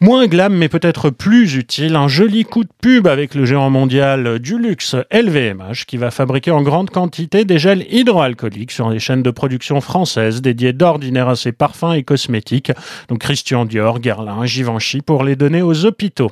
Moins 0.01 0.29
glam, 0.29 0.55
mais 0.55 0.69
peut-être 0.69 1.11
plus 1.11 1.57
utile, 1.57 1.97
un 1.97 2.07
joli 2.07 2.45
coup 2.45 2.63
de 2.63 2.71
pub 2.81 3.09
avec 3.09 3.35
le 3.35 3.45
géant 3.45 3.69
mondial 3.69 4.39
du 4.39 4.57
luxe 4.57 4.95
LVMH 5.11 5.87
qui 5.89 5.97
va 5.97 6.13
fabriquer 6.13 6.53
en 6.53 6.63
grande 6.63 6.91
quantité 6.91 7.45
des 7.45 7.59
gels 7.59 7.85
hydroalcooliques 7.91 8.71
sur 8.71 8.91
les 8.91 9.01
chaînes 9.01 9.25
de 9.25 9.31
production 9.33 9.81
françaises 9.81 10.41
dédiées 10.41 10.73
d'ordinaire 10.73 11.29
à 11.29 11.35
ses 11.35 11.51
parfums 11.51 11.95
et 11.97 12.05
cosmétiques, 12.05 12.71
donc 13.09 13.19
Christian 13.19 13.65
Dior, 13.65 13.99
Guerlain, 13.99 14.47
Givenchy, 14.47 15.01
pour 15.01 15.25
les 15.25 15.35
donner 15.35 15.63
aux 15.63 15.85
hôpitaux. 15.85 16.31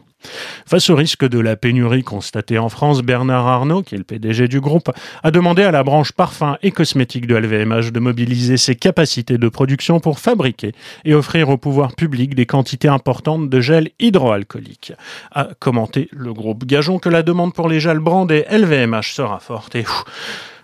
Face 0.67 0.91
au 0.91 0.97
risque 0.97 1.27
de 1.27 1.39
la 1.39 1.57
pénurie 1.57 2.03
constatée 2.03 2.59
en 2.59 2.69
France, 2.69 3.03
Bernard 3.03 3.47
Arnault, 3.47 3.83
qui 3.83 3.95
est 3.95 3.99
le 3.99 4.05
PDG 4.05 4.49
du 4.49 4.61
groupe, 4.61 4.91
a 5.23 5.31
demandé 5.31 5.63
à 5.63 5.71
la 5.71 5.83
branche 5.83 6.13
parfums 6.13 6.57
et 6.63 6.71
cosmétiques 6.71 7.27
de 7.27 7.37
LVMH 7.37 7.93
de 7.93 8.01
mobiliser 8.01 8.57
ses 8.57 8.75
capacités 8.75 9.39
de 9.39 9.49
production 9.49 10.01
pour 10.01 10.19
fabriquer 10.19 10.73
et 11.05 11.15
offrir 11.15 11.49
au 11.49 11.57
pouvoir 11.57 11.95
public 11.95 12.35
des 12.35 12.47
quantités 12.47 12.89
importantes 12.89 13.49
de 13.49 13.61
gel 13.61 13.91
hydroalcoolique. 13.99 14.93
A 15.33 15.49
commenté 15.59 16.09
le 16.13 16.33
groupe. 16.33 16.65
Gageons 16.65 16.99
que 16.99 17.09
la 17.09 17.23
demande 17.23 17.55
pour 17.55 17.69
les 17.69 17.81
gels 17.81 18.01
brandés 18.01 18.45
LVMH 18.51 19.13
sera 19.13 19.39
forte 19.39 19.77
et 19.77 19.85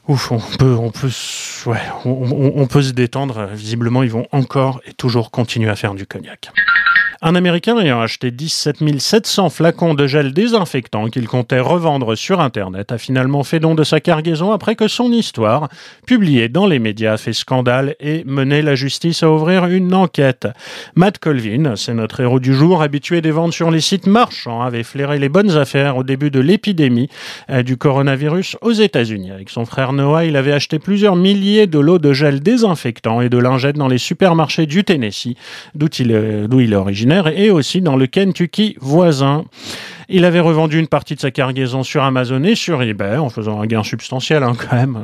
ouf, 0.09 0.33
on 0.33 0.39
peut 0.97 1.11
se 2.83 2.93
détendre. 2.93 3.49
Visiblement, 3.53 4.03
ils 4.03 4.11
vont 4.11 4.27
encore 4.33 4.81
et 4.87 4.93
toujours 4.93 5.31
continuer 5.31 5.71
à 5.71 5.77
faire 5.77 5.95
du 5.95 6.07
cognac. 6.07 6.51
Un 7.25 7.37
Américain 7.37 7.79
ayant 7.79 8.01
acheté 8.01 8.33
17 8.33 8.99
700 8.99 9.49
flacons 9.49 9.95
de 9.95 10.09
gel 10.09 10.33
désinfectant 10.33 11.07
qu'il 11.07 11.29
comptait 11.29 11.61
revendre 11.61 12.17
sur 12.17 12.41
Internet 12.41 12.91
a 12.91 12.99
finalement 12.99 13.45
fait 13.45 13.61
don 13.61 13.77
de 13.77 13.85
sa 13.85 14.01
cargaison 14.01 14.51
après 14.51 14.75
que 14.75 14.89
son 14.89 15.13
histoire, 15.13 15.69
publiée 16.05 16.49
dans 16.49 16.67
les 16.67 16.81
médias, 16.81 17.13
a 17.13 17.17
fait 17.19 17.33
scandale 17.33 17.95
et 18.01 18.25
mené 18.25 18.61
la 18.61 18.75
justice 18.75 19.23
à 19.23 19.31
ouvrir 19.31 19.67
une 19.67 19.95
enquête. 19.95 20.49
Matt 20.97 21.21
Colvin, 21.21 21.77
c'est 21.77 21.95
notre 21.95 22.19
héros 22.19 22.41
du 22.41 22.55
jour, 22.55 22.83
habitué 22.83 23.21
des 23.21 23.31
ventes 23.31 23.53
sur 23.53 23.71
les 23.71 23.81
sites 23.81 24.09
marchands, 24.09 24.61
avait 24.61 24.83
flairé 24.83 25.21
les 25.21 25.29
bonnes 25.29 25.57
affaires 25.57 25.99
au 25.99 26.03
début 26.03 26.33
de 26.33 26.41
l'épidémie 26.41 27.09
euh, 27.51 27.63
du 27.63 27.77
coronavirus 27.77 28.57
aux 28.63 28.73
États-Unis. 28.73 29.31
Avec 29.31 29.49
son 29.49 29.65
frère 29.65 29.93
Noah, 29.93 30.25
il 30.25 30.35
avait 30.35 30.53
acheté 30.53 30.81
plusieurs 30.81 31.15
milliers 31.15 31.69
de 31.69 31.79
lots 31.79 32.01
de 32.01 32.13
gel 32.13 32.41
désinfectant 32.41 33.21
et 33.21 33.29
de 33.29 33.39
lingettes 33.39 33.77
dans 33.77 33.87
les 33.87 33.99
supermarchés 33.99 34.67
du 34.67 34.83
Tennessee, 34.83 35.37
d'où 35.77 35.87
il, 36.01 36.49
il 36.59 36.73
est 36.73 36.77
originaire 36.77 37.12
et 37.35 37.51
aussi 37.51 37.81
dans 37.81 37.97
le 37.97 38.07
Kentucky 38.07 38.77
voisin. 38.81 39.45
Il 40.09 40.25
avait 40.25 40.41
revendu 40.41 40.79
une 40.79 40.89
partie 40.89 41.15
de 41.15 41.21
sa 41.21 41.31
cargaison 41.31 41.83
sur 41.83 42.03
Amazon 42.03 42.43
et 42.45 42.55
sur 42.55 42.83
eBay, 42.83 43.17
en 43.17 43.29
faisant 43.29 43.61
un 43.61 43.67
gain 43.67 43.83
substantiel 43.83 44.43
hein, 44.43 44.55
quand 44.59 44.77
même. 44.77 44.99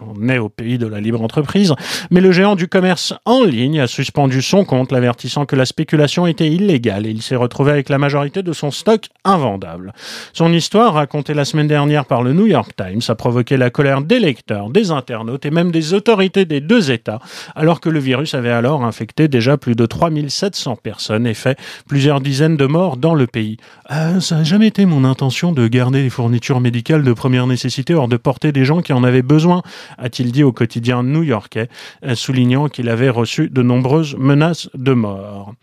On 0.00 0.28
est 0.28 0.38
au 0.38 0.48
pays 0.48 0.78
de 0.78 0.86
la 0.86 1.00
libre 1.00 1.22
entreprise. 1.22 1.74
Mais 2.10 2.20
le 2.20 2.32
géant 2.32 2.56
du 2.56 2.68
commerce 2.68 3.14
en 3.24 3.44
ligne 3.44 3.80
a 3.80 3.86
suspendu 3.86 4.42
son 4.42 4.64
compte, 4.64 4.92
l'avertissant 4.92 5.46
que 5.46 5.56
la 5.56 5.66
spéculation 5.66 6.26
était 6.26 6.48
illégale 6.48 7.06
et 7.06 7.10
il 7.10 7.22
s'est 7.22 7.36
retrouvé 7.36 7.72
avec 7.72 7.88
la 7.88 7.98
majorité 7.98 8.42
de 8.42 8.52
son 8.52 8.70
stock 8.70 9.06
invendable. 9.24 9.92
Son 10.32 10.52
histoire, 10.52 10.94
racontée 10.94 11.34
la 11.34 11.44
semaine 11.44 11.68
dernière 11.68 12.06
par 12.06 12.22
le 12.22 12.32
New 12.32 12.46
York 12.46 12.72
Times, 12.76 13.00
a 13.08 13.14
provoqué 13.14 13.56
la 13.56 13.70
colère 13.70 14.02
des 14.02 14.18
lecteurs, 14.18 14.70
des 14.70 14.90
internautes 14.90 15.44
et 15.46 15.50
même 15.50 15.70
des 15.70 15.94
autorités 15.94 16.44
des 16.44 16.60
deux 16.60 16.90
États, 16.90 17.20
alors 17.54 17.80
que 17.80 17.88
le 17.88 17.98
virus 17.98 18.34
avait 18.34 18.50
alors 18.50 18.84
infecté 18.84 19.28
déjà 19.28 19.56
plus 19.56 19.74
de 19.74 19.86
3700 19.86 20.76
personnes 20.76 21.26
et 21.26 21.34
fait 21.34 21.58
plusieurs 21.88 22.20
dizaines 22.20 22.56
de 22.56 22.66
morts 22.66 22.96
dans 22.96 23.14
le 23.14 23.26
pays. 23.26 23.56
Euh, 23.90 24.20
ça 24.30 24.36
n'a 24.36 24.44
jamais 24.44 24.68
été 24.68 24.86
mon 24.86 25.02
intention 25.02 25.50
de 25.50 25.66
garder 25.66 26.04
les 26.04 26.08
fournitures 26.08 26.60
médicales 26.60 27.02
de 27.02 27.12
première 27.12 27.48
nécessité 27.48 27.94
hors 27.94 28.06
de 28.06 28.16
portée 28.16 28.52
des 28.52 28.64
gens 28.64 28.80
qui 28.80 28.92
en 28.92 29.02
avaient 29.02 29.22
besoin, 29.22 29.60
a-t-il 29.98 30.30
dit 30.30 30.44
au 30.44 30.52
quotidien 30.52 31.02
new-yorkais, 31.02 31.66
euh, 32.04 32.14
soulignant 32.14 32.68
qu'il 32.68 32.88
avait 32.88 33.08
reçu 33.08 33.50
de 33.50 33.60
nombreuses 33.60 34.14
menaces 34.16 34.70
de 34.74 34.92
mort. 34.92 35.54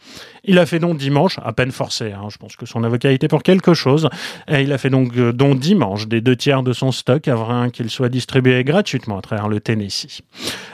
Il 0.48 0.60
a 0.60 0.66
fait 0.66 0.80
donc 0.80 0.98
dimanche, 0.98 1.40
à 1.44 1.52
peine 1.52 1.72
forcé, 1.72 2.14
hein, 2.14 2.28
je 2.30 2.38
pense 2.38 2.56
que 2.56 2.66
son 2.66 2.84
avocat 2.84 3.12
était 3.12 3.28
pour 3.28 3.44
quelque 3.44 3.74
chose, 3.74 4.10
et 4.48 4.62
il 4.62 4.72
a 4.72 4.78
fait 4.78 4.90
donc 4.90 5.16
euh, 5.18 5.34
don 5.34 5.56
dimanche 5.56 6.08
des 6.08 6.22
deux 6.22 6.38
tiers 6.38 6.64
de 6.64 6.72
son 6.72 6.94
stock 6.94 7.28
avant 7.28 7.70
qu'il 7.70 7.90
soit 7.90 8.08
distribué 8.08 8.64
gratuitement 8.64 9.18
à 9.18 9.22
travers 9.22 9.50
le 9.50 9.60
Tennessee. 9.60 10.22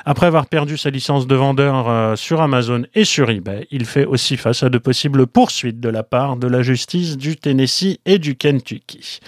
Après 0.06 0.28
avoir 0.28 0.46
perdu 0.46 0.78
sa 0.78 0.92
licence 0.92 1.26
de 1.26 1.36
vendeur 1.36 1.90
euh, 1.90 2.16
sur 2.16 2.42
Amazon 2.42 2.84
et 2.94 3.04
sur 3.04 3.32
eBay, 3.32 3.68
il 3.72 3.86
fait 3.86 4.06
aussi 4.06 4.38
face 4.38 4.62
à 4.62 4.70
de 4.70 4.78
possibles 4.78 5.26
poursuites 5.26 5.80
de 5.80 5.90
la 5.90 6.04
part 6.04 6.38
de 6.38 6.48
la 6.48 6.62
justice 6.62 7.18
du 7.18 7.36
Tennessee 7.36 8.00
et 8.06 8.20
du 8.20 8.36
Kentucky. 8.36 9.20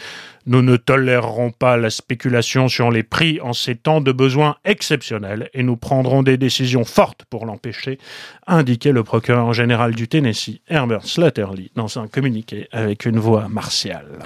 Nous 0.48 0.62
ne 0.62 0.78
tolérerons 0.78 1.52
pas 1.52 1.76
la 1.76 1.90
spéculation 1.90 2.68
sur 2.68 2.92
les 2.92 3.04
prix 3.04 3.40
en 3.42 3.54
ces 3.54 3.76
temps 3.76 4.02
de 4.02 4.12
besoins 4.12 4.58
exceptionnels 4.64 5.50
et 5.54 5.64
nous 5.64 5.76
prendrons 5.76 6.22
des 6.22 6.38
décisions 6.38 6.86
fortes 6.86 7.26
pour 7.30 7.46
l'empêcher, 7.46 7.98
indiquait 8.46 8.92
le 8.92 9.04
procureur 9.04 9.54
général 9.54 9.96
du 9.96 10.08
Tennessee, 10.08 10.62
Herbert 10.68 11.06
Slatterly, 11.06 11.72
dans 11.76 11.98
un 11.98 12.08
communiqué 12.08 12.68
avec 12.72 13.06
une 13.06 13.20
voix 13.20 13.48
martiale. 13.50 14.20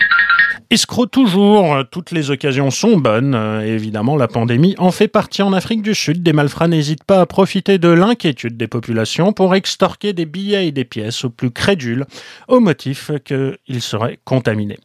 Escroc 0.69 1.07
toujours, 1.07 1.77
toutes 1.91 2.11
les 2.11 2.31
occasions 2.31 2.69
sont 2.69 2.97
bonnes. 2.97 3.35
évidemment, 3.65 4.17
la 4.17 4.27
pandémie 4.27 4.75
en 4.77 4.91
fait 4.91 5.07
partie 5.07 5.41
en 5.41 5.53
Afrique 5.53 5.81
du 5.81 5.95
Sud. 5.95 6.21
Des 6.21 6.33
malfrats 6.33 6.67
n'hésitent 6.67 7.03
pas 7.03 7.21
à 7.21 7.25
profiter 7.25 7.77
de 7.77 7.89
l'inquiétude 7.89 8.57
des 8.57 8.67
populations 8.67 9.33
pour 9.33 9.55
extorquer 9.55 10.13
des 10.13 10.25
billets 10.25 10.67
et 10.67 10.71
des 10.71 10.85
pièces 10.85 11.25
aux 11.25 11.29
plus 11.29 11.51
crédules, 11.51 12.05
au 12.47 12.59
motif 12.59 13.11
qu'ils 13.25 13.81
seraient 13.81 14.19
contaminés. 14.25 14.79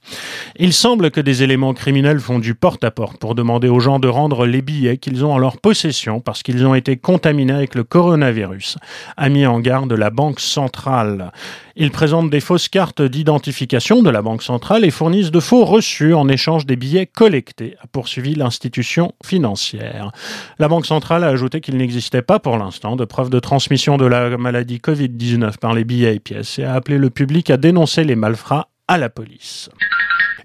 Il 0.57 0.73
semble 0.73 1.11
que 1.11 1.21
des 1.21 1.43
éléments 1.43 1.75
criminels 1.75 2.21
font 2.21 2.39
du 2.39 2.55
porte-à-porte 2.55 3.19
pour 3.19 3.35
demander 3.35 3.69
aux 3.69 3.81
gens 3.81 3.99
de 3.99 4.09
rendre 4.09 4.47
les 4.47 4.63
billets 4.63 4.99
qu'ils 4.99 5.25
ont 5.25 5.33
en 5.33 5.39
leur 5.39 5.59
possession 5.59 6.21
parce 6.21 6.43
qu'ils 6.43 6.67
ont 6.67 6.75
été 6.75 6.97
contaminés 6.97 7.53
avec 7.53 7.75
le 7.75 7.85
coronavirus, 7.85 8.79
a 9.17 9.29
mis 9.29 9.47
en 9.47 9.61
garde 9.61 9.93
la 9.93 10.11
Banque 10.11 10.41
centrale. 10.41 11.33
Ils 11.77 11.91
présentent 11.91 12.31
des 12.31 12.41
fausses 12.41 12.69
cartes 12.69 13.03
d'identification 13.03 14.03
de 14.03 14.11
la 14.11 14.23
Banque 14.23 14.45
centrale 14.45 14.85
et 14.85 14.93
fournissent 14.93 15.33
de 15.33 15.41
faux 15.41 15.65
reçus 15.65 16.15
en 16.15 16.29
échange 16.29 16.67
des 16.67 16.77
billets 16.77 17.07
collectés, 17.07 17.77
a 17.83 17.89
poursuivi 17.89 18.37
l'institution 18.37 19.13
financière. 19.25 20.13
La 20.61 20.69
Banque 20.69 20.87
centrale 20.87 21.25
a 21.25 21.29
ajouté 21.29 21.61
qu'il 21.61 21.77
n'existait 21.77 22.23
pas 22.23 22.39
pour 22.39 22.59
l'instant 22.59 22.95
de 22.95 23.05
preuves 23.05 23.31
de 23.31 23.41
transmission 23.41 23.97
de 23.97 24.07
la 24.07 24.37
maladie 24.37 24.79
Covid-19 24.79 25.59
par 25.59 25.75
les 25.75 25.85
billets 25.85 26.15
et 26.15 26.21
pièces 26.21 26.61
et 26.61 26.65
a 26.65 26.75
appelé 26.75 26.97
le 26.97 27.11
public 27.11 27.51
à 27.51 27.57
dénoncer 27.57 28.05
les 28.05 28.17
malfrats 28.17 28.69
à 28.87 28.97
la 28.97 29.09
police. 29.09 29.69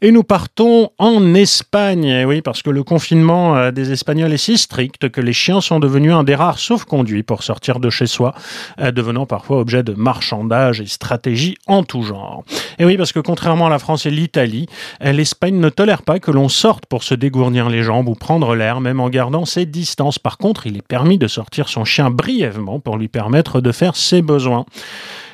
Et 0.02 0.12
nous 0.12 0.24
partons 0.24 0.92
en 0.98 1.34
Espagne, 1.34 2.06
eh 2.06 2.24
oui, 2.24 2.42
parce 2.42 2.62
que 2.62 2.70
le 2.70 2.84
confinement 2.84 3.58
euh, 3.58 3.72
des 3.72 3.92
Espagnols 3.92 4.32
est 4.32 4.38
si 4.38 4.58
strict 4.58 5.10
que 5.10 5.20
les 5.20 5.34
chiens 5.34 5.60
sont 5.60 5.82
devenus 5.82 6.14
un 6.14 6.24
des 6.24 6.36
rares 6.36 6.60
sauf-conduits 6.60 7.24
pour 7.24 7.44
sortir 7.44 7.82
de 7.82 7.90
chez 7.90 8.08
soi, 8.08 8.34
euh, 8.80 8.92
devenant 8.92 9.26
parfois 9.26 9.60
objet 9.60 9.84
de 9.84 9.94
marchandage 9.94 10.80
et 10.80 10.86
stratégie 10.86 11.58
en 11.68 11.84
tout 11.84 12.04
genre. 12.04 12.46
Et 12.78 12.86
oui, 12.86 12.96
parce 12.96 13.12
que 13.12 13.20
contrairement 13.20 13.68
à 13.68 13.70
la 13.70 13.80
France 13.80 14.06
et 14.06 14.12
l'Italie, 14.12 14.68
euh, 15.04 15.12
l'Espagne 15.12 15.60
ne 15.60 15.70
tolère 15.70 16.04
pas 16.04 16.20
que 16.20 16.32
l'on 16.32 16.48
sorte 16.48 16.86
pour 16.86 17.04
se 17.04 17.14
dégournir 17.14 17.68
les 17.68 17.84
jambes 17.84 18.08
ou 18.08 18.16
prendre 18.16 18.56
l'air, 18.56 18.80
même 18.80 19.02
en 19.02 19.10
gardant 19.10 19.44
ses 19.44 19.66
distances. 19.66 20.18
Par 20.18 20.38
contre, 20.38 20.66
il 20.66 20.78
est 20.78 20.88
permis 20.88 21.18
de 21.18 21.28
sortir 21.28 21.68
son 21.68 21.84
chien 21.84 22.10
brièvement 22.10 22.80
pour 22.80 22.98
lui 22.98 23.10
permettre 23.10 23.60
de 23.60 23.74
faire 23.74 23.98
ses 23.98 24.22
besoins. 24.22 24.66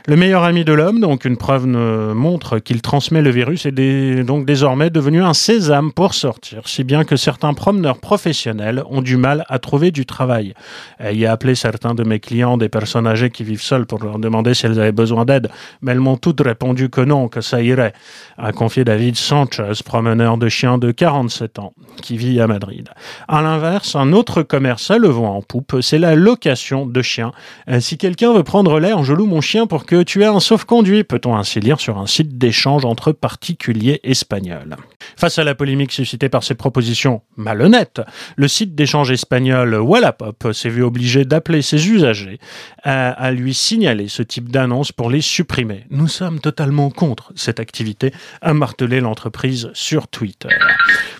Le 0.08 0.16
meilleur 0.16 0.44
ami 0.44 0.64
de 0.64 0.72
l'homme, 0.72 1.00
donc 1.00 1.26
une 1.26 1.36
preuve 1.36 1.66
montre 1.66 2.60
qu'il 2.60 2.84
transmet 2.84 3.24
le 3.24 3.32
virus, 3.32 3.66
est 3.66 4.24
donc 4.24 4.46
désormais 4.46 4.92
devenu 4.92 5.24
un 5.24 5.34
sésame 5.34 5.92
pour 5.92 6.14
sortir, 6.14 6.68
si 6.68 6.84
bien 6.84 7.04
que 7.04 7.16
certains 7.16 7.56
promeneurs 7.56 7.98
professionnels 7.98 8.84
ont 8.88 9.02
du 9.02 9.18
mal 9.18 9.46
à 9.48 9.58
trouver 9.58 9.90
du 9.90 10.06
travail. 10.06 10.54
Ayant 11.00 11.32
appelé 11.32 11.56
certains 11.56 11.96
de 11.96 12.04
mes 12.04 12.20
clients 12.20 12.58
des 12.58 12.70
personnes 12.70 13.08
âgées 13.08 13.32
qui 13.32 13.44
vivent 13.44 13.64
seules 13.64 13.88
pour 13.88 14.04
leur 14.04 14.20
demander 14.20 14.54
si 14.54 14.68
elles 14.68 14.80
avaient 14.80 14.92
besoin 14.92 15.26
d'aide, 15.26 15.50
mais 15.82 15.94
elles 15.94 16.00
m'ont 16.00 16.18
toutes 16.18 16.42
répondu 16.42 16.92
que 16.92 17.02
non, 17.02 17.28
que 17.28 17.42
ça 17.42 17.64
irait, 17.64 17.94
a 18.38 18.52
confié 18.52 18.84
David 18.84 19.16
Sanchez, 19.16 19.72
promeneur 19.84 20.38
de 20.38 20.50
chiens 20.50 20.78
de 20.78 20.92
47 20.92 21.58
ans, 21.58 21.74
qui 22.04 22.16
vit 22.16 22.40
à 22.40 22.46
Madrid. 22.46 22.90
À 23.28 23.42
l'inverse, 23.42 23.96
un 23.96 24.14
autre 24.14 24.44
commerce 24.44 24.92
a 24.92 25.00
le 25.00 25.10
en 25.16 25.42
poupe, 25.42 25.78
c'est 25.82 25.98
la 25.98 26.14
location 26.14 26.86
de 26.86 27.02
chiens. 27.02 27.32
Si 27.80 27.98
quelqu'un 27.98 28.34
veut 28.34 28.44
prendre 28.44 28.80
l'air, 28.80 29.04
je 29.04 29.14
loue 29.14 29.26
mon 29.26 29.42
chien 29.42 29.66
pour 29.66 29.88
que 29.88 29.95
tu 30.04 30.24
es 30.24 30.26
un 30.26 30.40
sauf-conduit, 30.40 31.04
peut-on 31.04 31.36
ainsi 31.36 31.60
lire 31.60 31.80
sur 31.80 31.98
un 31.98 32.08
site 32.08 32.38
d'échange 32.38 32.86
entre 32.86 33.12
particuliers 33.12 34.00
espagnols. 34.04 34.76
Face 35.18 35.40
à 35.40 35.44
la 35.44 35.56
polémique 35.56 35.92
suscitée 35.92 36.30
par 36.30 36.44
ces 36.44 36.56
propositions 36.56 37.22
malhonnêtes, 37.38 38.02
le 38.36 38.48
site 38.48 38.76
d'échange 38.76 39.12
espagnol 39.12 39.76
Wallapop 39.76 40.52
s'est 40.54 40.70
vu 40.70 40.84
obligé 40.84 41.26
d'appeler 41.26 41.62
ses 41.62 41.90
usagers 41.90 42.40
à, 42.84 43.12
à, 43.12 43.32
lui 43.32 43.54
signaler 43.54 44.08
ce 44.08 44.24
type 44.24 44.52
d'annonce 44.52 44.92
pour 44.92 45.10
les 45.10 45.22
supprimer. 45.22 45.86
Nous 45.90 46.08
sommes 46.08 46.40
totalement 46.40 46.90
contre 46.90 47.32
cette 47.36 47.60
activité, 47.60 48.12
a 48.42 48.54
martelé 48.54 49.00
l'entreprise 49.00 49.70
sur 49.74 50.08
Twitter. 50.08 50.50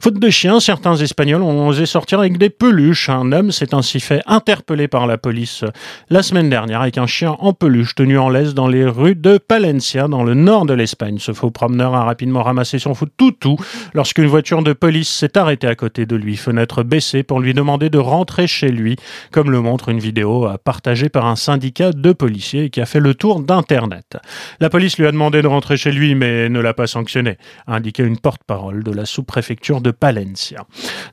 Faute 0.02 0.20
de 0.20 0.30
chiens, 0.30 0.60
certains 0.60 0.96
Espagnols 0.98 1.42
ont 1.42 1.68
osé 1.68 1.86
sortir 1.86 2.20
avec 2.20 2.38
des 2.38 2.52
peluches. 2.52 3.10
Un 3.10 3.32
homme 3.32 3.52
s'est 3.52 3.74
ainsi 3.74 4.00
fait 4.00 4.22
interpeller 4.28 4.88
par 4.88 5.08
la 5.08 5.18
police 5.18 5.64
la 6.10 6.22
semaine 6.22 6.50
dernière 6.50 6.82
avec 6.82 6.98
un 6.98 7.08
chien 7.08 7.36
en 7.40 7.54
peluche 7.54 7.96
tenu 7.96 8.18
en 8.20 8.30
laisse 8.30 8.54
dans 8.54 8.65
les 8.68 8.86
rues 8.86 9.16
de 9.16 9.38
Palencia, 9.38 10.08
dans 10.08 10.24
le 10.24 10.34
nord 10.34 10.66
de 10.66 10.74
l'Espagne. 10.74 11.18
Ce 11.20 11.34
faux 11.34 11.52
promeneur 11.52 11.96
a 11.96 12.04
rapidement 12.04 12.44
ramassé 12.44 12.80
son 12.80 12.94
fou 12.94 13.06
toutou 13.06 13.58
lorsqu'une 13.94 14.28
voiture 14.28 14.64
de 14.64 14.74
police 14.74 15.10
s'est 15.10 15.38
arrêtée 15.38 15.68
à 15.68 15.76
côté 15.76 16.06
de 16.06 16.16
lui, 16.16 16.38
fenêtre 16.38 16.84
baissée, 16.84 17.24
pour 17.24 17.40
lui 17.40 17.54
demander 17.54 17.90
de 17.90 17.98
rentrer 17.98 18.48
chez 18.48 18.70
lui, 18.70 18.96
comme 19.32 19.52
le 19.52 19.62
montre 19.62 19.90
une 19.90 20.00
vidéo 20.00 20.48
partagée 20.64 21.10
par 21.10 21.26
un 21.26 21.36
syndicat 21.36 21.92
de 21.92 22.12
policiers 22.12 22.70
qui 22.70 22.82
a 22.82 22.86
fait 22.86 23.00
le 23.00 23.14
tour 23.14 23.40
d'Internet. 23.40 24.18
La 24.60 24.70
police 24.70 24.98
lui 24.98 25.08
a 25.08 25.12
demandé 25.12 25.42
de 25.42 25.48
rentrer 25.48 25.78
chez 25.78 25.92
lui, 25.92 26.16
mais 26.16 26.50
ne 26.50 26.60
l'a 26.60 26.74
pas 26.74 26.88
sanctionné, 26.88 27.38
a 27.68 27.76
indiqué 27.76 28.04
une 28.04 28.18
porte-parole 28.18 28.84
de 28.84 28.92
la 28.92 29.06
sous-préfecture 29.06 29.82
de 29.82 29.92
Palencia. 29.92 30.66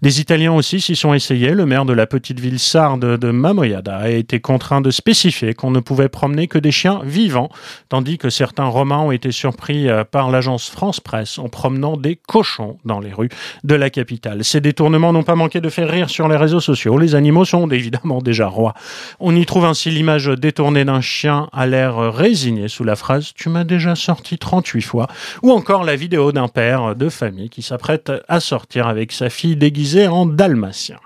Des 0.03 0.21
Italiens 0.21 0.53
aussi 0.53 0.81
s'y 0.81 0.97
sont 0.97 1.15
essayés. 1.15 1.51
Le 1.51 1.67
maire 1.67 1.85
de 1.85 1.93
la 1.93 2.07
petite 2.07 2.41
ville 2.41 2.59
sarde 2.59 3.19
de 3.19 3.31
Mamoyada 3.31 3.97
a 3.97 4.09
été 4.09 4.41
contraint 4.41 4.81
de 4.81 4.91
spécifier 4.91 5.55
qu'on 5.55 5.71
ne 5.71 5.81
pouvait 5.81 6.09
promener 6.09 6.49
que 6.49 6.59
des 6.59 6.71
chiens 6.71 7.01
vivants, 7.05 7.41
tandis 7.88 8.18
que 8.18 8.31
certains 8.31 8.66
Romains 8.66 8.98
ont 8.98 9.12
été 9.12 9.33
surpris 9.33 9.88
euh, 9.88 10.05
par 10.05 10.31
l'agence 10.31 10.68
France 10.68 11.00
Presse 11.00 11.38
en 11.38 11.48
promenant 11.48 11.96
des 11.96 12.16
cochons 12.16 12.78
dans 12.85 13.00
les 13.00 13.12
rues 13.12 13.31
de 13.64 13.74
la 13.74 13.90
capitale. 13.90 14.44
Ces 14.44 14.61
détournements 14.61 15.12
n'ont 15.12 15.22
pas 15.22 15.35
manqué 15.35 15.61
de 15.61 15.68
faire 15.68 15.88
rire 15.88 16.11
sur 16.11 16.28
les 16.28 16.37
réseaux 16.37 16.61
sociaux. 16.61 16.98
Les 16.98 17.14
animaux 17.14 17.44
sont 17.44 17.68
évidemment 17.70 18.20
déjà 18.20 18.46
rois. 18.46 18.74
On 19.20 19.35
y 19.35 19.46
trouve 19.46 19.64
ainsi 19.64 19.90
l'image 19.90 20.26
détournée 20.26 20.85
d'un 20.85 21.00
chien 21.00 21.48
à 21.52 21.66
l'air 21.66 22.12
résigné 22.12 22.68
sous 22.68 22.85
la 22.85 22.96
phrase 22.96 23.33
Tu 23.35 23.48
m'as 23.48 23.64
déjà 23.64 23.94
sorti 23.94 24.38
38 24.38 24.83
fois, 24.83 25.07
ou 25.42 25.50
encore 25.50 25.85
la 25.85 25.96
vidéo 25.96 26.33
d'un 26.33 26.48
père 26.48 26.94
de 26.96 27.09
famille 27.09 27.50
qui 27.50 27.62
s'apprête 27.62 28.12
à 28.28 28.40
sortir 28.40 28.87
avec 28.87 29.12
sa 29.12 29.31
fille 29.31 29.57
déguisée 29.57 30.09
en 30.09 30.26
dalmatien. 30.26 30.96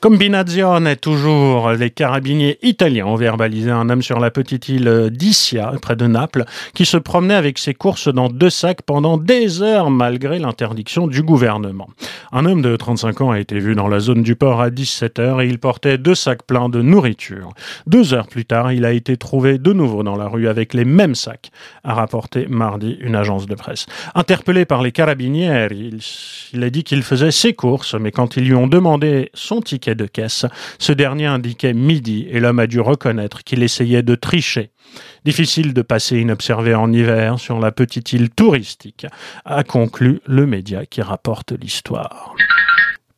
Combinazione 0.00 0.94
toujours, 0.94 1.70
les 1.72 1.90
carabiniers 1.90 2.58
italiens 2.62 3.06
ont 3.06 3.16
verbalisé 3.16 3.72
un 3.72 3.90
homme 3.90 4.02
sur 4.02 4.20
la 4.20 4.30
petite 4.30 4.68
île 4.68 5.10
d'Issia, 5.10 5.72
près 5.82 5.96
de 5.96 6.06
Naples, 6.06 6.44
qui 6.72 6.86
se 6.86 6.96
promenait 6.96 7.34
avec 7.34 7.58
ses 7.58 7.74
courses 7.74 8.06
dans 8.06 8.28
deux 8.28 8.50
sacs 8.50 8.82
pendant 8.82 9.16
des 9.16 9.60
heures 9.60 9.90
malgré 9.90 10.38
l'interdiction 10.38 11.08
du 11.08 11.22
gouvernement. 11.22 11.88
Un 12.30 12.44
homme 12.44 12.62
de 12.62 12.76
35 12.76 13.22
ans 13.22 13.30
a 13.32 13.40
été 13.40 13.58
vu 13.58 13.74
dans 13.74 13.88
la 13.88 13.98
zone 13.98 14.22
du 14.22 14.36
port 14.36 14.60
à 14.60 14.70
17 14.70 15.18
heures 15.18 15.40
et 15.40 15.48
il 15.48 15.58
portait 15.58 15.98
deux 15.98 16.14
sacs 16.14 16.44
pleins 16.44 16.68
de 16.68 16.80
nourriture. 16.80 17.50
Deux 17.88 18.14
heures 18.14 18.28
plus 18.28 18.44
tard, 18.44 18.70
il 18.70 18.84
a 18.84 18.92
été 18.92 19.16
trouvé 19.16 19.58
de 19.58 19.72
nouveau 19.72 20.04
dans 20.04 20.16
la 20.16 20.28
rue 20.28 20.46
avec 20.46 20.74
les 20.74 20.84
mêmes 20.84 21.16
sacs, 21.16 21.50
a 21.82 21.94
rapporté 21.94 22.46
mardi 22.48 22.96
une 23.00 23.16
agence 23.16 23.46
de 23.46 23.54
presse. 23.56 23.86
Interpellé 24.14 24.64
par 24.64 24.80
les 24.80 24.92
carabiniers, 24.92 25.66
il, 25.72 25.98
il 26.52 26.62
a 26.62 26.70
dit 26.70 26.84
qu'il 26.84 27.02
faisait 27.02 27.32
ses 27.32 27.52
courses, 27.52 27.94
mais 27.94 28.12
quand 28.12 28.36
ils 28.36 28.44
lui 28.44 28.54
ont 28.54 28.68
demandé 28.68 29.30
son 29.34 29.60
ticket 29.60 29.87
de 29.94 30.06
caisse. 30.06 30.46
Ce 30.78 30.92
dernier 30.92 31.26
indiquait 31.26 31.74
midi 31.74 32.26
et 32.30 32.40
l'homme 32.40 32.58
a 32.58 32.66
dû 32.66 32.80
reconnaître 32.80 33.44
qu'il 33.44 33.62
essayait 33.62 34.02
de 34.02 34.14
tricher. 34.14 34.70
Difficile 35.24 35.74
de 35.74 35.82
passer 35.82 36.18
inobservé 36.18 36.74
en 36.74 36.92
hiver 36.92 37.38
sur 37.38 37.58
la 37.60 37.72
petite 37.72 38.12
île 38.12 38.30
touristique, 38.30 39.06
a 39.44 39.62
conclu 39.64 40.20
le 40.26 40.46
média 40.46 40.86
qui 40.86 41.02
rapporte 41.02 41.52
l'histoire. 41.52 42.34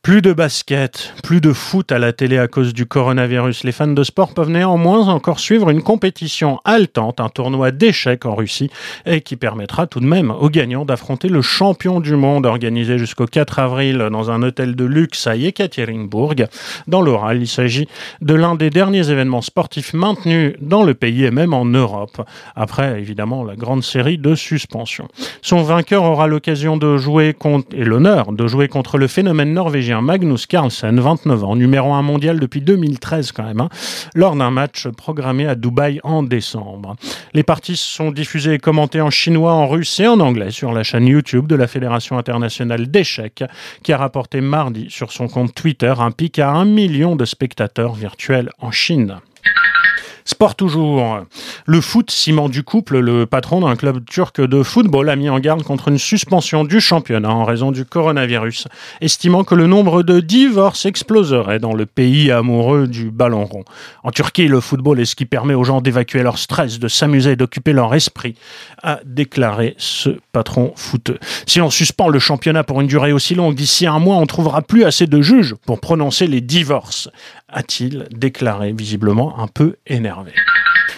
Plus 0.03 0.23
de 0.23 0.33
basket, 0.33 1.13
plus 1.23 1.43
de 1.43 1.53
foot 1.53 1.93
à 1.93 1.99
la 1.99 2.15
télé 2.15 2.39
à 2.39 2.49
cause 2.49 2.73
du 2.73 2.87
coronavirus. 2.87 3.65
Les 3.65 3.71
fans 3.71 3.87
de 3.87 4.03
sport 4.03 4.33
peuvent 4.33 4.49
néanmoins 4.49 5.07
encore 5.09 5.39
suivre 5.39 5.69
une 5.69 5.83
compétition 5.83 6.59
haletante, 6.65 7.21
un 7.21 7.29
tournoi 7.29 7.71
d'échecs 7.71 8.25
en 8.25 8.35
Russie, 8.35 8.71
et 9.05 9.21
qui 9.21 9.37
permettra 9.37 9.87
tout 9.87 10.01
de 10.01 10.07
même 10.07 10.31
aux 10.31 10.49
gagnants 10.49 10.87
d'affronter 10.87 11.29
le 11.29 11.43
champion 11.43 12.01
du 12.01 12.17
monde 12.17 12.47
organisé 12.47 12.97
jusqu'au 12.97 13.27
4 13.27 13.59
avril 13.59 14.09
dans 14.11 14.31
un 14.31 14.43
hôtel 14.43 14.75
de 14.75 14.87
luxe 14.87 15.27
à 15.27 15.37
Yekaterinbourg. 15.37 16.35
Dans 16.87 17.03
l'oral, 17.03 17.43
il 17.43 17.47
s'agit 17.47 17.87
de 18.23 18.33
l'un 18.33 18.55
des 18.55 18.71
derniers 18.71 19.11
événements 19.11 19.43
sportifs 19.43 19.93
maintenus 19.93 20.55
dans 20.63 20.83
le 20.83 20.95
pays 20.95 21.27
et 21.27 21.31
même 21.31 21.53
en 21.53 21.67
Europe, 21.67 22.27
après 22.57 22.99
évidemment 22.99 23.45
la 23.45 23.55
grande 23.55 23.85
série 23.85 24.17
de 24.17 24.35
suspensions. 24.35 25.09
Son 25.43 25.63
vainqueur 25.63 26.05
aura 26.05 26.27
l'occasion 26.27 26.79
de 26.79 26.97
jouer 26.97 27.35
contre, 27.35 27.77
et 27.77 27.85
l'honneur 27.85 28.33
de 28.33 28.47
jouer 28.47 28.69
contre 28.69 28.97
le 28.97 29.07
phénomène 29.07 29.53
norvégien 29.53 29.91
Magnus 30.01 30.47
Carlsen, 30.47 30.99
29 30.99 31.45
ans, 31.45 31.57
numéro 31.57 31.93
1 31.93 32.03
mondial 32.03 32.41
depuis 32.41 32.61
2013 32.61 33.33
quand 33.33 33.45
même, 33.45 33.61
hein, 33.61 33.69
lors 34.15 34.37
d'un 34.37 34.51
match 34.51 34.89
programmé 34.89 35.47
à 35.47 35.55
Dubaï 35.55 36.01
en 36.03 36.23
décembre. 36.23 36.97
Les 37.35 37.43
parties 37.43 37.77
sont 37.77 38.11
diffusées 38.11 38.55
et 38.55 38.59
commentées 38.59 39.01
en 39.01 39.11
chinois, 39.11 39.53
en 39.53 39.69
russe 39.69 40.01
et 40.01 40.07
en 40.07 40.21
anglais 40.21 40.51
sur 40.51 40.73
la 40.73 40.83
chaîne 40.83 41.07
YouTube 41.07 41.47
de 41.47 41.55
la 41.55 41.67
Fédération 41.67 42.19
internationale 42.19 42.91
d'échecs, 42.91 43.45
qui 43.83 43.93
a 43.93 43.97
rapporté 43.97 44.41
mardi 44.41 44.87
sur 44.91 45.13
son 45.13 45.29
compte 45.29 45.55
Twitter 45.55 45.95
un 45.99 46.11
pic 46.11 46.39
à 46.39 46.51
un 46.51 46.65
million 46.65 47.17
de 47.17 47.25
spectateurs 47.25 47.95
virtuels 47.95 48.51
en 48.59 48.71
Chine. 48.71 49.21
Sport 50.31 50.55
toujours. 50.55 51.27
Le 51.67 51.81
foot, 51.81 52.13
ciment 52.13 52.49
du 52.49 52.63
couple, 52.63 53.01
le 53.01 53.27
patron 53.27 53.63
d'un 53.63 53.75
club 53.75 54.05
turc 54.05 54.41
de 54.41 54.63
football 54.63 55.11
a 55.11 55.17
mis 55.17 55.29
en 55.29 55.41
garde 55.41 55.65
contre 55.65 55.89
une 55.89 55.99
suspension 55.99 56.63
du 56.63 56.81
championnat 56.81 57.33
en 57.33 57.45
raison 57.45 57.73
du 57.73 57.85
coronavirus, 57.85 58.69
estimant 59.01 59.43
que 59.43 59.57
le 59.57 59.67
nombre 59.67 60.05
de 60.05 60.21
divorces 60.21 60.87
exploserait 60.87 61.59
dans 61.59 61.75
le 61.75 61.85
pays 61.85 62.31
amoureux 62.31 62.87
du 62.87 63.11
ballon 63.11 63.45
rond. 63.45 63.65
En 64.05 64.13
Turquie, 64.13 64.47
le 64.47 64.61
football 64.61 65.01
est 65.01 65.05
ce 65.05 65.17
qui 65.17 65.27
permet 65.27 65.55
aux 65.55 65.65
gens 65.65 65.81
d'évacuer 65.81 66.23
leur 66.23 66.39
stress, 66.39 66.79
de 66.79 66.87
s'amuser 66.87 67.35
d'occuper 67.35 67.73
leur 67.73 67.93
esprit, 67.93 68.37
a 68.85 69.01
déclaré 69.05 69.75
ce 69.79 70.11
patron 70.31 70.73
footeux. 70.77 71.19
Si 71.49 71.61
on 71.61 71.71
suspend 71.71 72.09
le 72.09 72.21
championnat 72.21 72.63
pour 72.63 72.81
une 72.81 72.87
durée 72.87 73.13
aussi 73.13 73.35
longue, 73.35 73.57
d'ici 73.57 73.85
un 73.85 73.99
mois, 73.99 74.19
on 74.19 74.27
trouvera 74.27 74.63
plus 74.63 74.85
assez 74.85 75.09
de 75.09 75.21
juges 75.21 75.57
pour 75.67 75.81
prononcer 75.81 76.29
les 76.29 76.41
divorces, 76.41 77.09
a-t-il 77.49 78.07
déclaré, 78.13 78.73
visiblement 78.73 79.41
un 79.41 79.49
peu 79.49 79.75
énervé. 79.89 80.20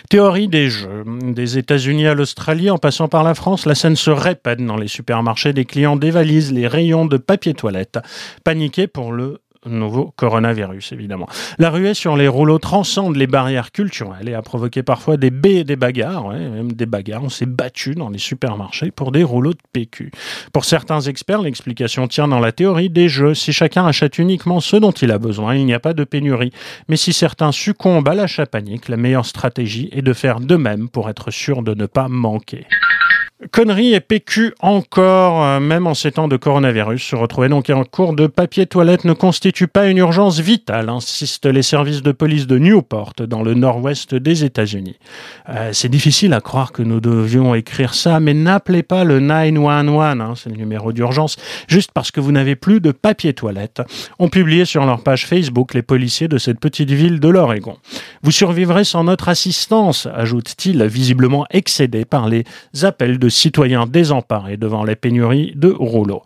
Théorie 0.08 0.48
des 0.48 0.68
jeux. 0.68 1.04
Des 1.22 1.58
États-Unis 1.58 2.06
à 2.06 2.14
l'Australie, 2.14 2.70
en 2.70 2.78
passant 2.78 3.08
par 3.08 3.22
la 3.22 3.34
France, 3.34 3.66
la 3.66 3.74
scène 3.74 3.96
se 3.96 4.10
répète 4.10 4.64
dans 4.64 4.76
les 4.76 4.88
supermarchés. 4.88 5.52
Des 5.52 5.64
clients 5.64 5.96
dévalisent 5.96 6.52
les 6.52 6.66
rayons 6.66 7.06
de 7.06 7.16
papier 7.16 7.54
toilette, 7.54 7.98
paniqués 8.44 8.86
pour 8.86 9.12
le 9.12 9.41
nouveau 9.66 10.12
coronavirus, 10.16 10.92
évidemment. 10.92 11.28
La 11.58 11.70
ruée 11.70 11.94
sur 11.94 12.16
les 12.16 12.28
rouleaux 12.28 12.58
transcende 12.58 13.16
les 13.16 13.26
barrières 13.26 13.72
culturelles 13.72 14.28
et 14.28 14.34
a 14.34 14.42
provoqué 14.42 14.82
parfois 14.82 15.16
des, 15.16 15.30
des 15.30 15.76
bagarres, 15.76 16.28
même 16.28 16.72
des 16.72 16.86
bagarres. 16.86 17.22
On 17.22 17.28
s'est 17.28 17.46
battu 17.46 17.94
dans 17.94 18.10
les 18.10 18.18
supermarchés 18.18 18.90
pour 18.90 19.12
des 19.12 19.22
rouleaux 19.22 19.52
de 19.52 19.60
PQ. 19.72 20.10
Pour 20.52 20.64
certains 20.64 21.00
experts, 21.00 21.42
l'explication 21.42 22.08
tient 22.08 22.28
dans 22.28 22.40
la 22.40 22.52
théorie 22.52 22.90
des 22.90 23.08
jeux. 23.08 23.34
Si 23.34 23.52
chacun 23.52 23.86
achète 23.86 24.18
uniquement 24.18 24.60
ce 24.60 24.76
dont 24.76 24.92
il 24.92 25.10
a 25.10 25.18
besoin, 25.18 25.54
il 25.54 25.66
n'y 25.66 25.74
a 25.74 25.80
pas 25.80 25.94
de 25.94 26.04
pénurie. 26.04 26.52
Mais 26.88 26.96
si 26.96 27.12
certains 27.12 27.52
succombent 27.52 28.08
à 28.08 28.14
l'achat 28.14 28.46
panique, 28.46 28.88
la 28.88 28.96
meilleure 28.96 29.26
stratégie 29.26 29.88
est 29.92 30.02
de 30.02 30.12
faire 30.12 30.40
de 30.40 30.56
même 30.56 30.88
pour 30.88 31.08
être 31.08 31.30
sûr 31.30 31.62
de 31.62 31.74
ne 31.74 31.86
pas 31.86 32.08
manquer. 32.08 32.66
Conneries 33.50 33.94
et 33.94 34.00
PQ 34.00 34.54
encore, 34.60 35.42
euh, 35.42 35.60
même 35.60 35.86
en 35.86 35.94
ces 35.94 36.12
temps 36.12 36.28
de 36.28 36.36
coronavirus. 36.36 37.02
Se 37.02 37.16
retrouver 37.16 37.48
donc 37.48 37.68
en 37.70 37.84
cours 37.84 38.14
de 38.14 38.26
papier 38.26 38.66
toilette 38.66 39.04
ne 39.04 39.12
constitue 39.12 39.66
pas 39.66 39.88
une 39.88 39.98
urgence 39.98 40.38
vitale, 40.38 40.88
insistent 40.88 41.46
les 41.46 41.62
services 41.62 42.02
de 42.02 42.12
police 42.12 42.46
de 42.46 42.58
Newport, 42.58 43.14
dans 43.26 43.42
le 43.42 43.54
nord-ouest 43.54 44.14
des 44.14 44.44
États-Unis. 44.44 44.96
Euh, 45.48 45.70
c'est 45.72 45.88
difficile 45.88 46.34
à 46.34 46.40
croire 46.40 46.72
que 46.72 46.82
nous 46.82 47.00
devions 47.00 47.54
écrire 47.54 47.94
ça, 47.94 48.20
mais 48.20 48.34
n'appelez 48.34 48.82
pas 48.82 49.02
le 49.02 49.18
911, 49.18 50.20
hein, 50.20 50.34
c'est 50.36 50.50
le 50.50 50.56
numéro 50.56 50.92
d'urgence, 50.92 51.36
juste 51.66 51.90
parce 51.92 52.10
que 52.10 52.20
vous 52.20 52.32
n'avez 52.32 52.54
plus 52.54 52.80
de 52.80 52.92
papier 52.92 53.32
toilette. 53.32 53.82
Ont 54.18 54.28
publié 54.28 54.64
sur 54.64 54.86
leur 54.86 55.02
page 55.02 55.26
Facebook 55.26 55.74
les 55.74 55.82
policiers 55.82 56.28
de 56.28 56.38
cette 56.38 56.60
petite 56.60 56.90
ville 56.90 57.18
de 57.18 57.28
l'Oregon. 57.28 57.76
Vous 58.22 58.30
survivrez 58.30 58.84
sans 58.84 59.04
notre 59.04 59.28
assistance, 59.28 60.06
ajoute-t-il, 60.14 60.82
visiblement 60.84 61.44
excédé 61.50 62.04
par 62.04 62.28
les 62.28 62.44
appels 62.82 63.18
de 63.18 63.31
citoyens 63.32 63.86
désemparés 63.86 64.56
devant 64.56 64.84
les 64.84 64.96
pénuries 64.96 65.52
de 65.56 65.68
rouleaux. 65.68 66.22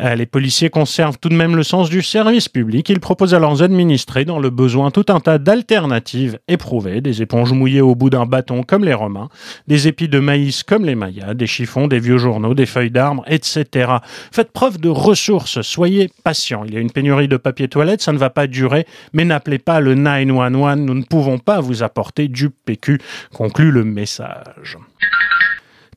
Euh, 0.00 0.14
les 0.14 0.26
policiers 0.26 0.70
conservent 0.70 1.18
tout 1.18 1.28
de 1.28 1.34
même 1.34 1.56
le 1.56 1.62
sens 1.62 1.88
du 1.88 2.02
service 2.02 2.48
public. 2.48 2.88
Ils 2.88 3.00
proposent 3.00 3.34
à 3.34 3.38
leurs 3.38 3.62
administrés, 3.62 4.24
dans 4.24 4.38
le 4.38 4.50
besoin, 4.50 4.90
tout 4.90 5.06
un 5.08 5.20
tas 5.20 5.38
d'alternatives 5.38 6.38
éprouvées, 6.48 7.00
des 7.00 7.22
éponges 7.22 7.52
mouillées 7.52 7.80
au 7.80 7.94
bout 7.94 8.10
d'un 8.10 8.26
bâton 8.26 8.62
comme 8.62 8.84
les 8.84 8.94
Romains, 8.94 9.28
des 9.66 9.88
épis 9.88 10.08
de 10.08 10.18
maïs 10.18 10.62
comme 10.62 10.84
les 10.84 10.94
Mayas, 10.94 11.34
des 11.34 11.46
chiffons, 11.46 11.88
des 11.88 12.00
vieux 12.00 12.18
journaux, 12.18 12.54
des 12.54 12.66
feuilles 12.66 12.90
d'arbres, 12.90 13.24
etc. 13.26 13.92
Faites 14.32 14.52
preuve 14.52 14.78
de 14.78 14.88
ressources, 14.88 15.62
soyez 15.62 16.10
patients. 16.24 16.64
Il 16.66 16.74
y 16.74 16.76
a 16.76 16.80
une 16.80 16.90
pénurie 16.90 17.28
de 17.28 17.36
papier 17.36 17.68
toilette, 17.68 18.02
ça 18.02 18.12
ne 18.12 18.18
va 18.18 18.30
pas 18.30 18.46
durer, 18.46 18.86
mais 19.12 19.24
n'appelez 19.24 19.58
pas 19.58 19.80
le 19.80 19.94
911, 19.94 20.78
nous 20.78 20.94
ne 20.94 21.02
pouvons 21.02 21.38
pas 21.38 21.60
vous 21.60 21.82
apporter 21.82 22.28
du 22.28 22.50
PQ, 22.50 22.98
conclut 23.32 23.70
le 23.70 23.84
message. 23.84 24.78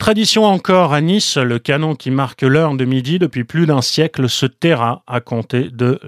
Tradition 0.01 0.45
encore 0.45 0.95
à 0.95 1.01
Nice, 1.01 1.37
le 1.37 1.59
canon 1.59 1.93
qui 1.93 2.09
marque 2.09 2.41
l'heure 2.41 2.73
de 2.73 2.85
midi 2.85 3.19
depuis 3.19 3.43
plus 3.43 3.67
d'un 3.67 3.83
siècle 3.83 4.27
se 4.29 4.47
taira 4.47 5.03
à 5.05 5.19
compter 5.21 5.69
de 5.71 5.99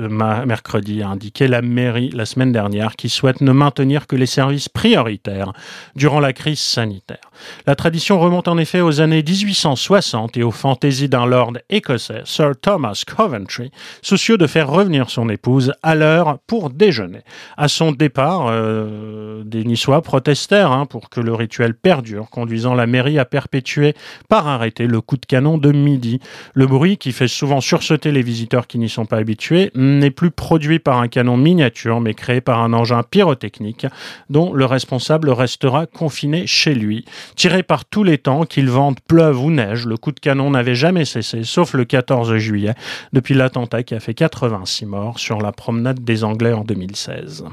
mercredi, 0.47 1.03
a 1.03 1.09
indiqué 1.09 1.47
la 1.47 1.61
mairie 1.61 2.09
la 2.09 2.25
semaine 2.25 2.51
dernière 2.51 2.95
qui 2.95 3.07
souhaite 3.07 3.41
ne 3.41 3.51
maintenir 3.51 4.07
que 4.07 4.15
les 4.15 4.25
services 4.25 4.67
prioritaires 4.67 5.53
durant 5.95 6.19
la 6.19 6.33
crise 6.33 6.59
sanitaire. 6.59 7.29
La 7.67 7.75
tradition 7.75 8.19
remonte 8.19 8.47
en 8.47 8.57
effet 8.57 8.81
aux 8.81 8.99
années 8.99 9.21
1860 9.21 10.37
et 10.37 10.43
aux 10.43 10.49
fantaisies 10.49 11.07
d'un 11.07 11.27
lord 11.27 11.53
écossais, 11.69 12.23
Sir 12.25 12.53
Thomas 12.59 13.03
Coventry, 13.05 13.69
soucieux 14.01 14.39
de 14.39 14.47
faire 14.47 14.71
revenir 14.71 15.11
son 15.11 15.29
épouse 15.29 15.71
à 15.83 15.93
l'heure 15.93 16.39
pour 16.47 16.71
déjeuner. 16.71 17.21
À 17.57 17.67
son 17.67 17.91
départ, 17.91 18.47
euh, 18.47 19.43
des 19.45 19.63
Niçois 19.63 20.01
protestèrent 20.01 20.71
hein, 20.71 20.87
pour 20.87 21.11
que 21.11 21.21
le 21.21 21.35
rituel 21.35 21.75
perdure, 21.75 22.31
conduisant 22.31 22.73
la 22.73 22.87
mairie 22.87 23.19
à 23.19 23.25
perpétuer 23.25 23.82
par 24.29 24.47
arrêter 24.47 24.87
le 24.87 25.01
coup 25.01 25.17
de 25.17 25.25
canon 25.25 25.57
de 25.57 25.71
midi. 25.71 26.19
Le 26.53 26.65
bruit, 26.67 26.97
qui 26.97 27.11
fait 27.11 27.27
souvent 27.27 27.61
sursauter 27.61 28.11
les 28.11 28.21
visiteurs 28.21 28.67
qui 28.67 28.77
n'y 28.77 28.89
sont 28.89 29.05
pas 29.05 29.17
habitués, 29.17 29.71
n'est 29.75 30.11
plus 30.11 30.31
produit 30.31 30.79
par 30.79 30.99
un 30.99 31.07
canon 31.07 31.37
miniature, 31.37 31.99
mais 31.99 32.13
créé 32.13 32.41
par 32.41 32.59
un 32.59 32.73
engin 32.73 33.03
pyrotechnique 33.03 33.85
dont 34.29 34.53
le 34.53 34.65
responsable 34.65 35.29
restera 35.29 35.85
confiné 35.85 36.47
chez 36.47 36.73
lui. 36.73 37.05
Tiré 37.35 37.63
par 37.63 37.85
tous 37.85 38.03
les 38.03 38.17
temps, 38.17 38.45
qu'il 38.45 38.69
vente, 38.69 38.99
pleuve 39.01 39.43
ou 39.43 39.51
neige, 39.51 39.85
le 39.85 39.97
coup 39.97 40.11
de 40.11 40.19
canon 40.19 40.51
n'avait 40.51 40.75
jamais 40.75 41.05
cessé, 41.05 41.43
sauf 41.43 41.73
le 41.73 41.85
14 41.85 42.37
juillet, 42.37 42.73
depuis 43.11 43.33
l'attentat 43.33 43.83
qui 43.83 43.95
a 43.95 43.99
fait 43.99 44.13
86 44.13 44.85
morts 44.85 45.19
sur 45.19 45.39
la 45.39 45.51
promenade 45.51 46.03
des 46.03 46.23
Anglais 46.23 46.53
en 46.53 46.63
2016. 46.63 47.45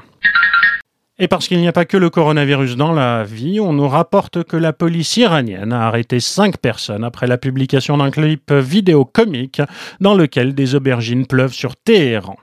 Et 1.23 1.29
parce 1.29 1.49
qu'il 1.49 1.61
n'y 1.61 1.69
a 1.69 1.73
pas 1.73 1.85
que 1.85 1.99
le 1.99 2.09
coronavirus 2.09 2.77
dans 2.77 2.93
la 2.93 3.25
vie, 3.25 3.61
on 3.61 3.75
nous 3.75 3.89
rapporte 3.89 4.43
que 4.43 4.57
la 4.57 4.73
police 4.73 5.19
iranienne 5.19 5.71
a 5.71 5.87
arrêté 5.87 6.19
cinq 6.19 6.57
personnes 6.57 7.05
après 7.05 7.27
la 7.27 7.37
publication 7.37 7.99
d'un 7.99 8.11
clip 8.11 8.51
vidéo 8.51 9.05
comique 9.05 9.61
dans 10.01 10.15
lequel 10.15 10.55
des 10.55 10.75
aubergines 10.75 11.27
pleuvent 11.27 11.53
sur 11.53 11.77
Téhéran. 11.77 12.39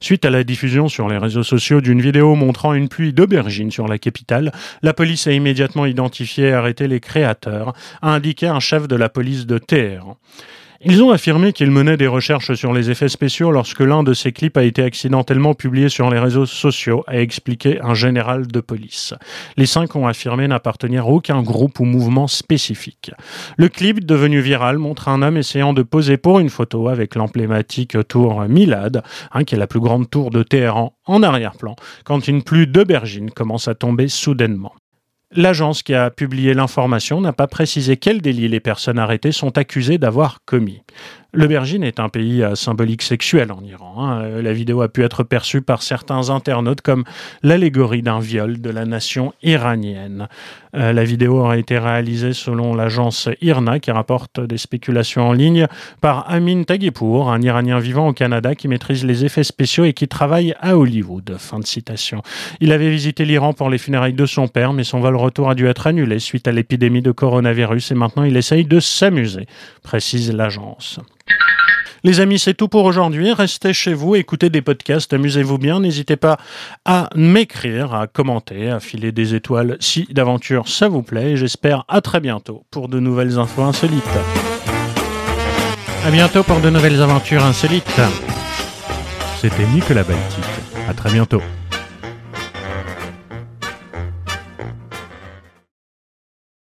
Suite 0.00 0.24
à 0.24 0.30
la 0.30 0.42
diffusion 0.42 0.88
sur 0.88 1.08
les 1.08 1.16
réseaux 1.16 1.44
sociaux 1.44 1.80
d'une 1.80 2.00
vidéo 2.00 2.34
montrant 2.34 2.74
une 2.74 2.88
pluie 2.88 3.12
d'aubergines 3.12 3.70
sur 3.70 3.86
la 3.86 3.98
capitale, 3.98 4.50
la 4.82 4.94
police 4.94 5.28
a 5.28 5.32
immédiatement 5.32 5.86
identifié 5.86 6.48
et 6.48 6.52
arrêté 6.52 6.88
les 6.88 6.98
créateurs, 6.98 7.72
a 8.02 8.12
indiqué 8.12 8.48
un 8.48 8.58
chef 8.58 8.88
de 8.88 8.96
la 8.96 9.08
police 9.08 9.46
de 9.46 9.58
Téhéran. 9.58 10.16
Ils 10.80 11.02
ont 11.02 11.10
affirmé 11.10 11.52
qu'ils 11.52 11.72
menaient 11.72 11.96
des 11.96 12.06
recherches 12.06 12.54
sur 12.54 12.72
les 12.72 12.88
effets 12.88 13.08
spéciaux 13.08 13.50
lorsque 13.50 13.80
l'un 13.80 14.04
de 14.04 14.14
ces 14.14 14.30
clips 14.30 14.56
a 14.56 14.62
été 14.62 14.84
accidentellement 14.84 15.54
publié 15.54 15.88
sur 15.88 16.08
les 16.08 16.20
réseaux 16.20 16.46
sociaux, 16.46 17.02
a 17.08 17.18
expliqué 17.18 17.80
un 17.80 17.94
général 17.94 18.46
de 18.46 18.60
police. 18.60 19.12
Les 19.56 19.66
cinq 19.66 19.96
ont 19.96 20.06
affirmé 20.06 20.46
n'appartenir 20.46 21.06
à 21.06 21.08
aucun 21.08 21.42
groupe 21.42 21.80
ou 21.80 21.84
mouvement 21.84 22.28
spécifique. 22.28 23.10
Le 23.56 23.68
clip, 23.68 24.06
devenu 24.06 24.40
viral, 24.40 24.78
montre 24.78 25.08
un 25.08 25.20
homme 25.22 25.36
essayant 25.36 25.72
de 25.72 25.82
poser 25.82 26.16
pour 26.16 26.38
une 26.38 26.48
photo 26.48 26.86
avec 26.86 27.16
l'emblématique 27.16 27.96
tour 28.06 28.42
Milad, 28.48 29.02
hein, 29.32 29.42
qui 29.42 29.56
est 29.56 29.58
la 29.58 29.66
plus 29.66 29.80
grande 29.80 30.08
tour 30.08 30.30
de 30.30 30.44
Téhéran, 30.44 30.96
en 31.06 31.24
arrière-plan, 31.24 31.74
quand 32.04 32.28
une 32.28 32.44
pluie 32.44 32.68
d'aubergines 32.68 33.32
commence 33.32 33.66
à 33.66 33.74
tomber 33.74 34.06
soudainement. 34.06 34.74
L'agence 35.32 35.82
qui 35.82 35.94
a 35.94 36.10
publié 36.10 36.54
l'information 36.54 37.20
n'a 37.20 37.34
pas 37.34 37.46
précisé 37.46 37.98
quel 37.98 38.22
délit 38.22 38.48
les 38.48 38.60
personnes 38.60 38.98
arrêtées 38.98 39.32
sont 39.32 39.58
accusées 39.58 39.98
d'avoir 39.98 40.42
commis. 40.46 40.82
L'aubergine 41.38 41.84
est 41.84 42.00
un 42.00 42.08
pays 42.08 42.42
à 42.42 42.56
symbolique 42.56 43.02
sexuelle 43.02 43.52
en 43.52 43.62
Iran. 43.62 43.94
Hein. 43.98 44.42
La 44.42 44.52
vidéo 44.52 44.82
a 44.82 44.88
pu 44.88 45.04
être 45.04 45.22
perçue 45.22 45.62
par 45.62 45.84
certains 45.84 46.30
internautes 46.30 46.80
comme 46.80 47.04
l'allégorie 47.44 48.02
d'un 48.02 48.18
viol 48.18 48.60
de 48.60 48.70
la 48.70 48.84
nation 48.84 49.32
iranienne. 49.44 50.26
Euh, 50.74 50.92
la 50.92 51.04
vidéo 51.04 51.46
a 51.46 51.56
été 51.56 51.78
réalisée 51.78 52.32
selon 52.32 52.74
l'agence 52.74 53.28
IRNA 53.40 53.78
qui 53.78 53.92
rapporte 53.92 54.40
des 54.40 54.58
spéculations 54.58 55.28
en 55.28 55.32
ligne 55.32 55.68
par 56.00 56.28
Amin 56.28 56.64
Tagipour, 56.64 57.30
un 57.30 57.40
Iranien 57.40 57.78
vivant 57.78 58.08
au 58.08 58.12
Canada 58.12 58.56
qui 58.56 58.66
maîtrise 58.66 59.04
les 59.04 59.24
effets 59.24 59.44
spéciaux 59.44 59.84
et 59.84 59.92
qui 59.92 60.08
travaille 60.08 60.56
à 60.60 60.76
Hollywood. 60.76 61.36
Fin 61.38 61.60
de 61.60 61.66
citation. 61.66 62.20
Il 62.58 62.72
avait 62.72 62.90
visité 62.90 63.24
l'Iran 63.24 63.52
pour 63.52 63.70
les 63.70 63.78
funérailles 63.78 64.12
de 64.12 64.26
son 64.26 64.48
père, 64.48 64.72
mais 64.72 64.82
son 64.82 64.98
vol 64.98 65.14
retour 65.14 65.48
a 65.48 65.54
dû 65.54 65.68
être 65.68 65.86
annulé 65.86 66.18
suite 66.18 66.48
à 66.48 66.52
l'épidémie 66.52 67.00
de 67.00 67.12
coronavirus 67.12 67.92
et 67.92 67.94
maintenant 67.94 68.24
il 68.24 68.36
essaye 68.36 68.64
de 68.64 68.80
s'amuser, 68.80 69.46
précise 69.84 70.32
l'agence. 70.32 70.98
Les 72.04 72.20
amis, 72.20 72.38
c'est 72.38 72.54
tout 72.54 72.68
pour 72.68 72.84
aujourd'hui. 72.84 73.32
Restez 73.32 73.72
chez 73.72 73.92
vous, 73.92 74.14
écoutez 74.14 74.50
des 74.50 74.62
podcasts, 74.62 75.12
amusez-vous 75.12 75.58
bien. 75.58 75.80
N'hésitez 75.80 76.16
pas 76.16 76.38
à 76.84 77.10
m'écrire, 77.16 77.92
à 77.92 78.06
commenter, 78.06 78.70
à 78.70 78.78
filer 78.78 79.10
des 79.10 79.34
étoiles 79.34 79.76
si 79.80 80.06
d'aventure 80.10 80.68
ça 80.68 80.88
vous 80.88 81.02
plaît. 81.02 81.36
J'espère 81.36 81.84
à 81.88 82.00
très 82.00 82.20
bientôt 82.20 82.64
pour 82.70 82.88
de 82.88 83.00
nouvelles 83.00 83.38
infos 83.38 83.62
insolites. 83.62 84.04
À 86.06 86.10
bientôt 86.10 86.44
pour 86.44 86.60
de 86.60 86.70
nouvelles 86.70 87.02
aventures 87.02 87.44
insolites. 87.44 88.00
C'était 89.40 89.66
Nicolas 89.66 90.04
Baltique. 90.04 90.44
À 90.88 90.94
très 90.94 91.10
bientôt. 91.10 91.42